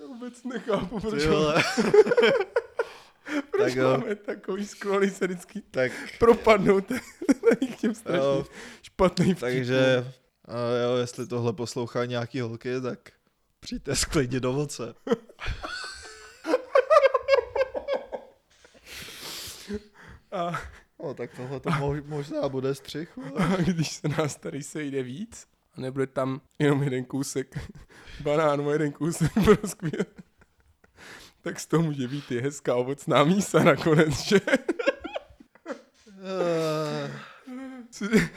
[0.00, 1.22] Já vůbec nechápu, proč,
[3.50, 3.98] proč tak jo.
[3.98, 5.92] máme takový skvělý se vždycky Tak,
[7.72, 8.46] k těm strašně Jo.
[8.82, 9.40] špatným vtipům.
[9.50, 10.06] takže,
[10.84, 12.98] jo, jestli tohle poslouchá nějaký holky, tak
[13.60, 14.94] přijďte sklidit do ovoce.
[20.32, 20.60] A,
[21.02, 23.18] No, tak tohle to mož, možná bude střih.
[23.36, 27.58] a když se nás tady sejde víc a nebude tam jenom jeden kousek
[28.22, 29.92] banánu a jeden kousek broskvě,
[31.40, 34.40] tak z toho může být i hezká ovocná mísa nakonec, že?
[36.22, 37.10] Eh,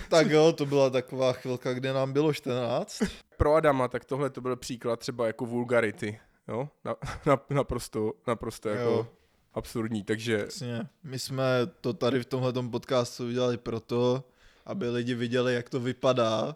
[0.10, 3.04] tak jo, to byla taková chvilka, kdy nám bylo 14.
[3.38, 6.70] Pro Adama, tak tohle to byl příklad třeba jako vulgarity, jo?
[6.86, 9.08] Na, na, naprosto, naprosto jako Jo.
[9.54, 10.90] Absurdní, takže Přesně.
[11.04, 11.44] My jsme
[11.82, 14.24] to tady v tomhle podcastu udělali proto,
[14.66, 16.56] aby lidi viděli, jak to vypadá,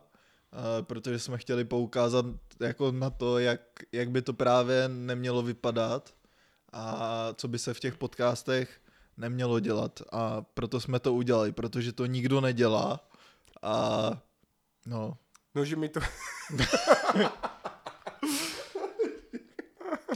[0.54, 2.26] eh, protože jsme chtěli poukázat
[2.60, 6.14] jako na to, jak, jak by to právě nemělo vypadat
[6.74, 8.82] a co by se v těch podcastech
[9.18, 10.02] nemělo dělat.
[10.12, 13.10] A proto jsme to udělali, protože to nikdo nedělá
[13.62, 14.12] a
[14.86, 15.18] no,
[15.56, 16.00] no, že mi to,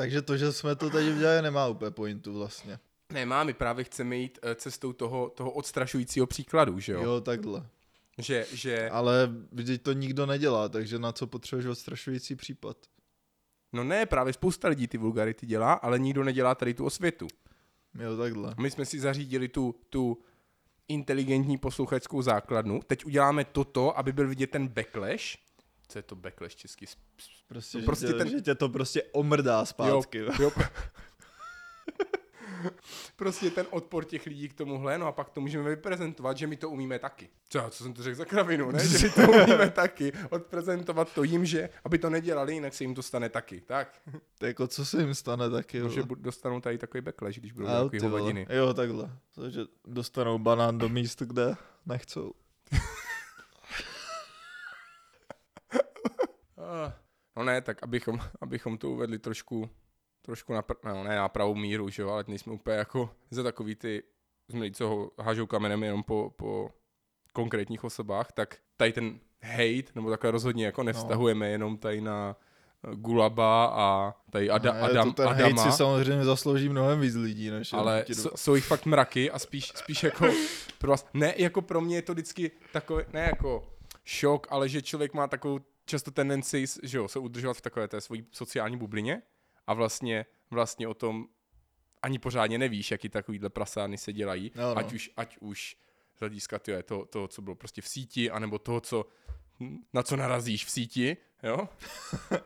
[0.01, 2.79] takže to, že jsme to teď udělali, nemá úplně pointu vlastně.
[3.13, 7.01] nemá, my právě chceme jít eh, cestou toho, toho odstrašujícího příkladu, že jo?
[7.01, 7.65] Jo, jo takhle.
[8.17, 12.77] Že, že, Ale vždyť to nikdo nedělá, takže na co potřebuješ odstrašující případ?
[13.73, 17.27] no ne, právě spousta lidí ty vulgarity dělá, ale nikdo nedělá tady tu osvětu.
[17.99, 18.55] Jo, takhle.
[18.59, 20.17] My jsme si zařídili tu, tu
[20.87, 22.79] inteligentní posluchačskou základnu.
[22.87, 25.37] Teď uděláme toto, aby byl vidět ten backlash.
[25.91, 26.95] Co je to backlash s-
[27.47, 30.17] Prostě, No že, prostě tě, ten- že tě to prostě omrdá zpátky.
[30.17, 30.51] Jo, jo.
[33.15, 36.55] prostě ten odpor těch lidí k tomuhle, no a pak to můžeme vyprezentovat, že my
[36.57, 37.29] to umíme taky.
[37.49, 38.87] Co, co jsem to řekl za kravinu, ne?
[38.87, 40.11] Že my to umíme taky.
[40.29, 43.61] Odprezentovat to jim, že aby to nedělali, jinak se jim to stane taky.
[43.61, 44.01] Tak,
[44.39, 45.89] To jako co se jim stane taky, jo.
[45.89, 48.47] že dostanou tady takový backlash, když budou takový hovadiny.
[48.49, 49.11] Jo, takhle.
[49.35, 52.33] Takže dostanou banán do míst, kde nechcou.
[57.35, 59.69] No ne, tak abychom, abychom to uvedli trošku,
[60.21, 63.43] trošku na, pr- no, ne na pravou míru, že jo, ale nejsme úplně jako za
[63.43, 64.03] takový ty
[64.47, 66.69] zmlí, co ho hážou kamenem jenom po, po
[67.33, 71.51] konkrétních osobách, tak tady ten hate, nebo takhle rozhodně jako nevztahujeme no.
[71.51, 72.35] jenom tady na
[72.83, 76.99] eh, Gulaba a tady Ada, Ne, Adam, to ten Adama, hate si samozřejmě zaslouží mnohem
[76.99, 80.25] víc lidí, než ale so, jsou jich fakt mraky a spíš, spíš jako
[80.77, 83.63] pro vás, ne, jako pro mě je to vždycky takový, ne jako
[84.03, 85.59] šok, ale že člověk má takovou
[85.91, 89.21] často tendenci, že jo, se udržovat v takové té svojí sociální bublině
[89.67, 91.27] a vlastně, vlastně o tom
[92.01, 94.77] ani pořádně nevíš, jaký takovýhle prasárny se dělají, No, no.
[94.77, 95.77] ať už, ať už
[96.15, 99.05] z hlediska to, to, co bylo prostě v síti, anebo toho, co,
[99.93, 101.69] na co narazíš v síti, jo?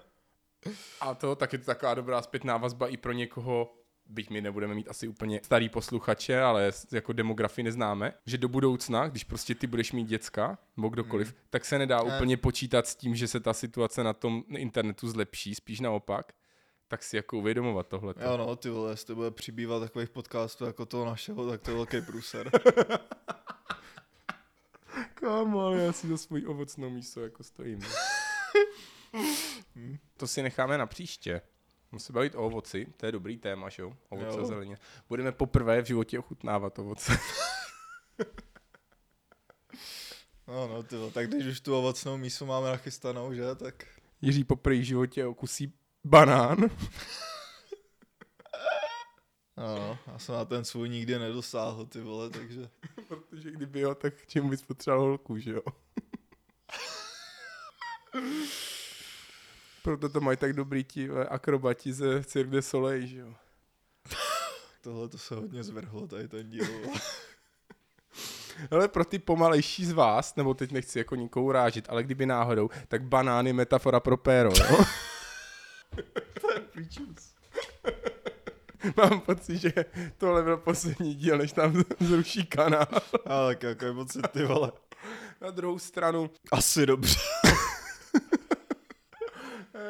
[1.01, 3.75] A to tak je to taková dobrá zpětná vazba i pro někoho,
[4.09, 9.07] byť my nebudeme mít asi úplně starý posluchače, ale jako demografii neznáme, že do budoucna,
[9.07, 11.39] když prostě ty budeš mít děcka, nebo kdokoliv, mm.
[11.49, 12.15] tak se nedá Ne.
[12.15, 16.33] úplně počítat s tím, že se ta situace na tom internetu zlepší, spíš naopak,
[16.87, 18.13] tak si jako uvědomovat tohle.
[18.21, 21.75] Jo no, ty vole, jestli bude přibývat takových podcastů jako toho našeho, tak to je
[21.75, 22.51] velký průser.
[25.13, 27.79] Kámo, ale já si za svůj ovocnou místo jako stojím.
[29.75, 31.41] Hm, to si necháme na příště.
[31.95, 33.93] Musíme se bavit o ovoci, to je dobrý téma, že jo?
[34.09, 34.43] Ovoce Jo.
[34.43, 34.77] a zeleně.
[35.09, 37.17] Budeme poprvé v životě ochutnávat ovoce.
[40.47, 43.85] No, no, ty vole, tak když už tu ovocnou mísu máme nachystanou, že, tak...
[44.21, 45.73] Jiří poprvé v životě okusí
[46.03, 46.57] banán.
[49.57, 52.69] No, no, já jsem na ten svůj nikdy nedosáhl, ty vole, takže...
[53.07, 55.61] Protože kdyby jo, tak k čemu bys potřeboval holku, že jo?
[59.85, 63.33] Proto to mají tak dobrý ti akrobati ze Cirque du Soleil, že jo?
[64.81, 66.65] Tohle to se hodně zvrhlo, tady ten díl.
[68.71, 72.69] Ale pro ty pomalejší z vás, nebo teď nechci jako nikoho urážit, ale kdyby náhodou,
[72.87, 74.77] tak banán je metafora pro péro, jo?
[78.97, 79.73] Mám pocit, že
[80.17, 82.87] tohle byl poslední díl, než tam zruší kanál.
[83.25, 84.71] Ale jako je pocit, ty vole.
[85.41, 87.19] Na druhou stranu, Asi dobře.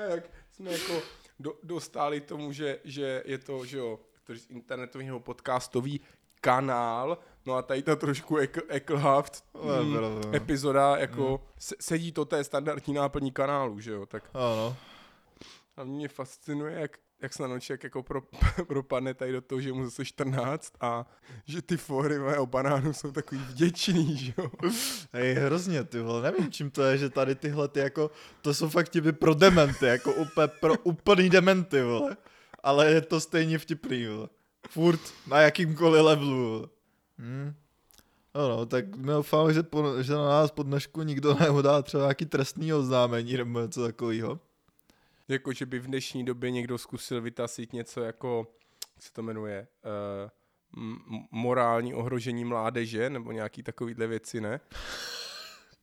[0.06, 1.02] Jak jsme jako
[1.40, 6.02] do, dostali tomu, že, že je to, že jo, to z internetového podcastový
[6.42, 10.36] kanál, no a tady ta trošku ekl, eklhaft mm, bravo.
[10.36, 14.78] epizoda, jako se, sedí to té standardní náplní kanálu, že jo, tak Ano.
[15.78, 18.22] A mě fascinuje, jak, jak Snanoček jako pro,
[18.68, 21.06] propadne tady do toho, že mu zase 14 a
[21.46, 24.52] že ty fóry o banánu jsou takový vděčný, že jo.
[25.14, 28.12] Hej, hrozně, ty vole, nevím čím to je, že tady tyhle ty jako,
[28.42, 32.18] to jsou fakt tipy pro dementy, jako úplně pro úplný dementy, vole.
[32.64, 34.30] Ale je to stejně vtipný, vole.
[34.70, 36.68] Furt na jakýmkoliv levelu, vole.
[37.20, 37.54] Hm.
[38.36, 42.04] No, no, tak my doufáme, že, po, že na nás po dnešku nikdo neudá třeba
[42.04, 44.40] nějaký trestný oznámení nebo něco takového.
[45.28, 48.48] Jako, že by v dnešní době někdo zkusil vytasit něco jako,
[48.96, 49.68] jak se to jmenuje,
[50.76, 51.00] uh, m-
[51.32, 54.60] morální ohrožení mládeže, nebo nějaký takovýhle věci, ne?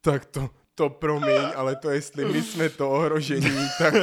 [0.05, 3.95] Tak to, to promiň, ale to jestli my jsme to ohrožení, tak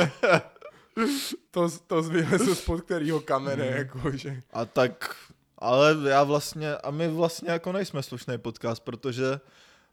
[1.52, 4.42] to, to vylezl spod kterého kamene, jako, že...
[4.52, 5.16] A tak,
[5.58, 9.40] ale já vlastně, a my vlastně jako nejsme slušný podcast, protože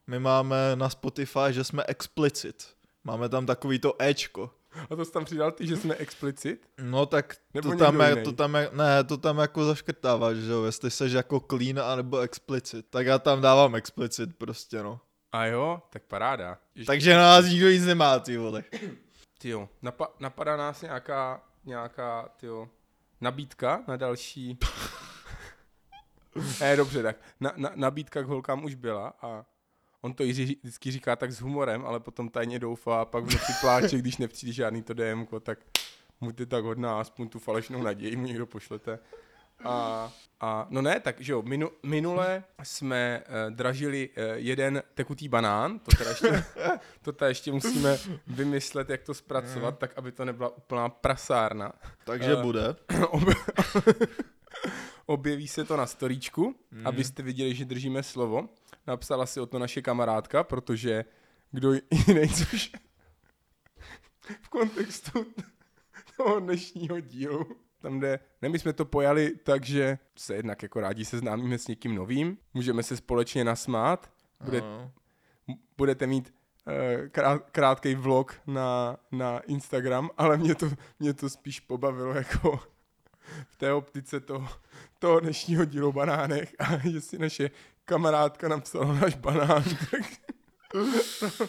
[0.07, 2.67] my máme na Spotify, že jsme explicit.
[3.03, 4.51] Máme tam takový to Ečko.
[4.89, 6.69] A to jsi tam přidal ty, že jsme explicit?
[6.81, 10.51] No tak Nebo to tam, je, to tam je, ne, to tam jako zaškrtáváš, že
[10.51, 12.85] jo, jestli seš jako clean anebo explicit.
[12.89, 14.99] Tak já tam dávám explicit prostě, no.
[15.31, 16.57] A jo, tak paráda.
[16.75, 18.63] Jež, Takže na nás nikdo nic nemá, ty vole.
[19.37, 22.69] tyjo, napa- napadá nás nějaká, nějaká, tyjo,
[23.21, 24.57] nabídka na další...
[26.61, 29.45] eh, dobře, tak na, na, nabídka k holkám už byla a
[30.07, 33.33] on to Jiří vždycky říká tak s humorem, ale potom tajně doufá a pak v
[33.33, 35.59] noci pláče, když nepřijde žádný to DMko, tak
[36.21, 38.99] buďte tak hodná, aspoň tu falešnou naději mu někdo pošlete.
[39.63, 45.27] A, a no ne, tak že jo, minu, minule jsme uh, dražili uh, jeden tekutý
[45.27, 46.43] banán, to teda ještě,
[47.01, 47.97] to teda ještě musíme
[48.27, 51.73] vymyslet, jak to zpracovat, tak aby to nebyla úplná prasárna.
[52.03, 52.75] Takže Eh, bude.
[53.09, 53.33] Ob-
[55.05, 56.87] Objeví se to na storíčku, mm.
[56.87, 58.49] abyste viděli, že držíme slovo.
[58.87, 61.05] Napsala si o to naše kamarádka, protože
[61.51, 61.73] kdo
[62.07, 62.71] jiný, což
[64.41, 65.25] v kontextu
[66.17, 67.45] toho dnešního dílu,
[67.81, 71.67] tam jde, ne, my jsme to pojali tak, že se jednak jako rádi seznámíme s
[71.67, 74.11] někým novým, můžeme se společně nasmát,
[74.45, 74.61] bude,
[75.77, 76.33] budete mít
[76.67, 80.69] eh, krát, krátký vlog na, na Instagram, ale mě to,
[80.99, 82.59] mě to spíš pobavilo jako
[83.47, 84.47] v té optice toho,
[84.99, 87.51] toho dnešního dílu o banánech a že si naše
[87.87, 90.01] kamarádka napsala náš banán, tak
[90.71, 90.79] to,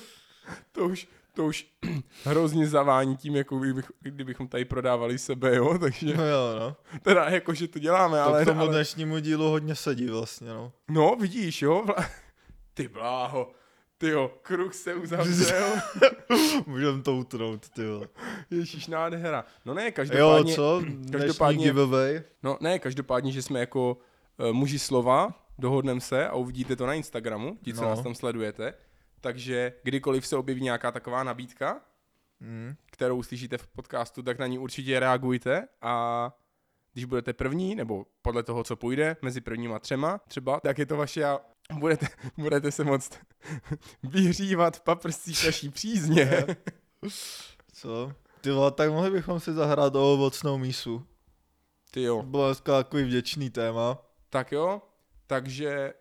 [0.72, 1.66] to už, to už
[2.24, 6.76] hrozně zavání tím, jako kdybych, kdybychom tady prodávali sebe, jo, takže No jo, no.
[7.02, 10.48] teda jako, že to děláme, To ale, k tomu ale dnešnímu dílu hodně sedí vlastně,
[10.48, 10.72] no.
[10.88, 12.08] no vidíš, jo, vla-
[12.74, 13.50] ty bláho,
[13.98, 15.68] ty jo, kruh se uzavřel,
[16.66, 18.08] Můžeme to utnout, ty vole.
[18.50, 19.44] ježíš nádhera.
[19.64, 20.80] No ne, Jo, každopádně, co?
[20.84, 22.22] Dnešní každopádně- giveaway.
[22.42, 23.96] no ne, každopádně, že jsme jako
[24.38, 27.88] uh, muži slova, dohodneme se a uvidíte to na Instagramu, ti, co No.
[27.88, 28.74] nás tam sledujete,
[29.20, 31.80] takže kdykoliv se objeví nějaká taková nabídka,
[32.40, 32.74] Mm.
[32.86, 36.32] kterou slyšíte v podcastu, tak na ní určitě reagujte a
[36.92, 40.96] když budete první, nebo podle toho, co půjde, mezi prvníma třema třeba, tak je to
[40.96, 41.40] vaše a
[41.78, 42.06] budete,
[42.36, 43.18] budete se moct
[44.02, 46.44] vyhřívat v paprscích naší přízně.
[47.72, 48.12] Co?
[48.40, 51.06] Ty vole, tak mohli bychom si zahrát o ovocnou mísu.
[51.90, 52.22] Ty jo.
[52.22, 53.98] Bylo dneska takový vděčný téma.
[54.30, 54.82] Tak jo,
[55.28, 55.94] takže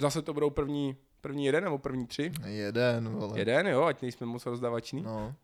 [0.00, 2.32] zase to budou první, první jeden nebo první tři?
[2.46, 3.38] Jeden, vole.
[3.38, 5.02] Jeden, jo, ať nejsme moc rozdavační.
[5.02, 5.34] No.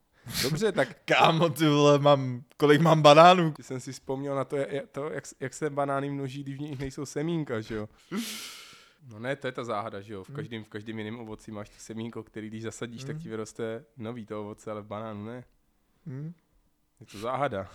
[0.42, 3.54] Dobře, tak Kámo, ty vole, mám, kolik mám banánů?
[3.60, 6.78] jsem si vzpomněl na to, je- to jak, jak se banány množí, když v nich
[6.78, 7.88] nejsou semínka, že jo.
[9.12, 10.24] No ne, to je ta záhada, že jo.
[10.24, 13.84] V každém, v každém jiném ovoci máš to semínko, který když zasadíš, tak ti vyroste
[13.96, 15.44] nový to ovoce, ale v banánu ne.
[16.06, 16.32] Hm?
[17.00, 17.70] Je to záhada.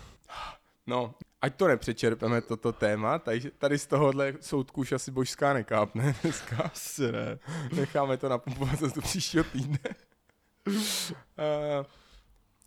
[0.89, 6.15] No, ať to nepřečerpeme, toto téma, tady, tady z tohohle soudku už asi božská nekápne
[6.21, 6.55] dneska.
[6.63, 7.39] Asi ne.
[7.75, 9.79] Necháme to napumpovat zase do příštího týdne.
[11.37, 11.85] Eh,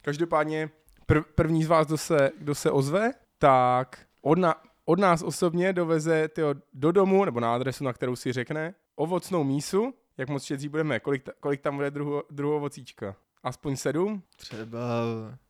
[0.03, 0.71] Každopádně
[1.07, 4.55] prv, první z vás, kdo se, kdo se ozve, tak od, na,
[4.85, 9.45] od nás osobně doveze tyjo, do domu, nebo na adresu, na kterou si řekne, ovocnou
[9.45, 13.17] mísu, jak moc štědří budeme, kolik, ta, kolik tam bude druho, druhou ovocíčka.
[13.45, 14.23] Aspoň sedm?
[14.37, 14.79] Třeba...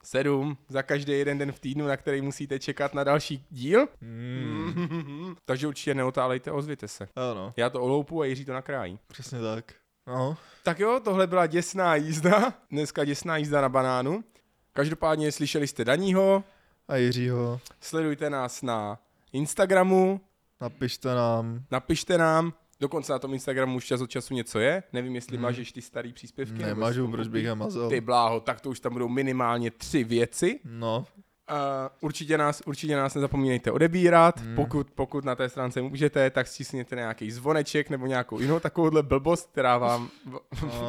[0.04, 3.86] Sedm za každý jeden den v týdnu, na který musíte čekat na další díl.
[4.02, 5.34] Hmm.
[5.44, 7.08] Takže určitě neotálejte, ozvěte se.
[7.16, 8.98] Ano, Já to oloupu a Jiří to nakrájí.
[9.06, 9.72] přesně tak.
[10.06, 10.36] No.
[10.62, 12.54] Tak jo, tohle byla děsná jízda.
[12.70, 14.24] Dneska děsná jízda na banánu.
[14.72, 16.44] Každopádně slyšeli jste Daního,
[16.88, 18.98] A Jiřího, sledujte nás na
[19.32, 20.20] Instagramu,
[20.60, 21.62] napište nám.
[21.70, 22.52] napište nám,
[22.82, 25.42] dokonce na tom Instagramu už čas od času něco je, nevím, jestli Hmm.
[25.42, 26.62] mažeš ty starý příspěvky.
[26.62, 27.88] Nemažu, proč bych je mazal.
[27.88, 30.60] Ty bláho, tak to už tam budou minimálně tři věci.
[30.64, 31.06] No,
[31.50, 31.56] Uh,
[32.00, 34.54] určitě, nás, určitě nás nezapomínejte odebírat, Hmm.
[34.56, 39.50] pokud, pokud na té stránce můžete, tak stisněte nějaký zvoneček nebo nějakou jinou takovouhle blbost,
[39.52, 40.40] která vám, No.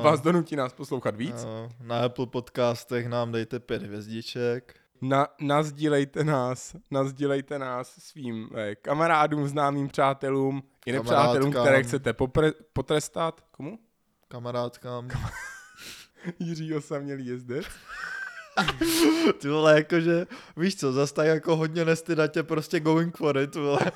[0.04, 1.44] vás donutí nás poslouchat víc.
[1.46, 4.76] no, na Apple podcastech nám dejte pět hvězdiček.
[5.02, 12.52] Na, nazdílejte nás, nazdílejte nás svým eh, kamarádům, známým přátelům, i nepřátelům, které chcete popre,
[12.74, 13.42] potrestat.
[13.52, 13.80] Komu?
[14.28, 15.10] Kamarádkám.
[16.40, 17.66] Jiří osamělý jezdec.
[19.42, 20.26] Ty vole, jakože,
[20.58, 23.80] víš co, zas tak jako hodně nestydatě prostě going for it, vole.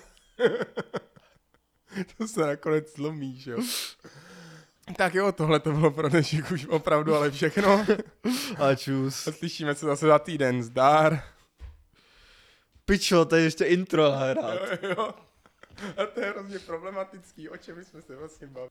[2.18, 3.60] To se nakonec zlomí, že jo.
[4.96, 7.86] Tak jo, tohle to bylo pro dnešek už opravdu ale všechno.
[8.58, 9.28] A čus.
[9.28, 10.64] A slyšíme se zase za týden.
[10.64, 11.24] Zdar.
[12.86, 14.38] Pičo, to je ještě intro hrát.
[14.82, 15.14] Jo, jo.
[15.98, 18.66] A to je hrozně problematický, o čem jsme se vlastně bavili.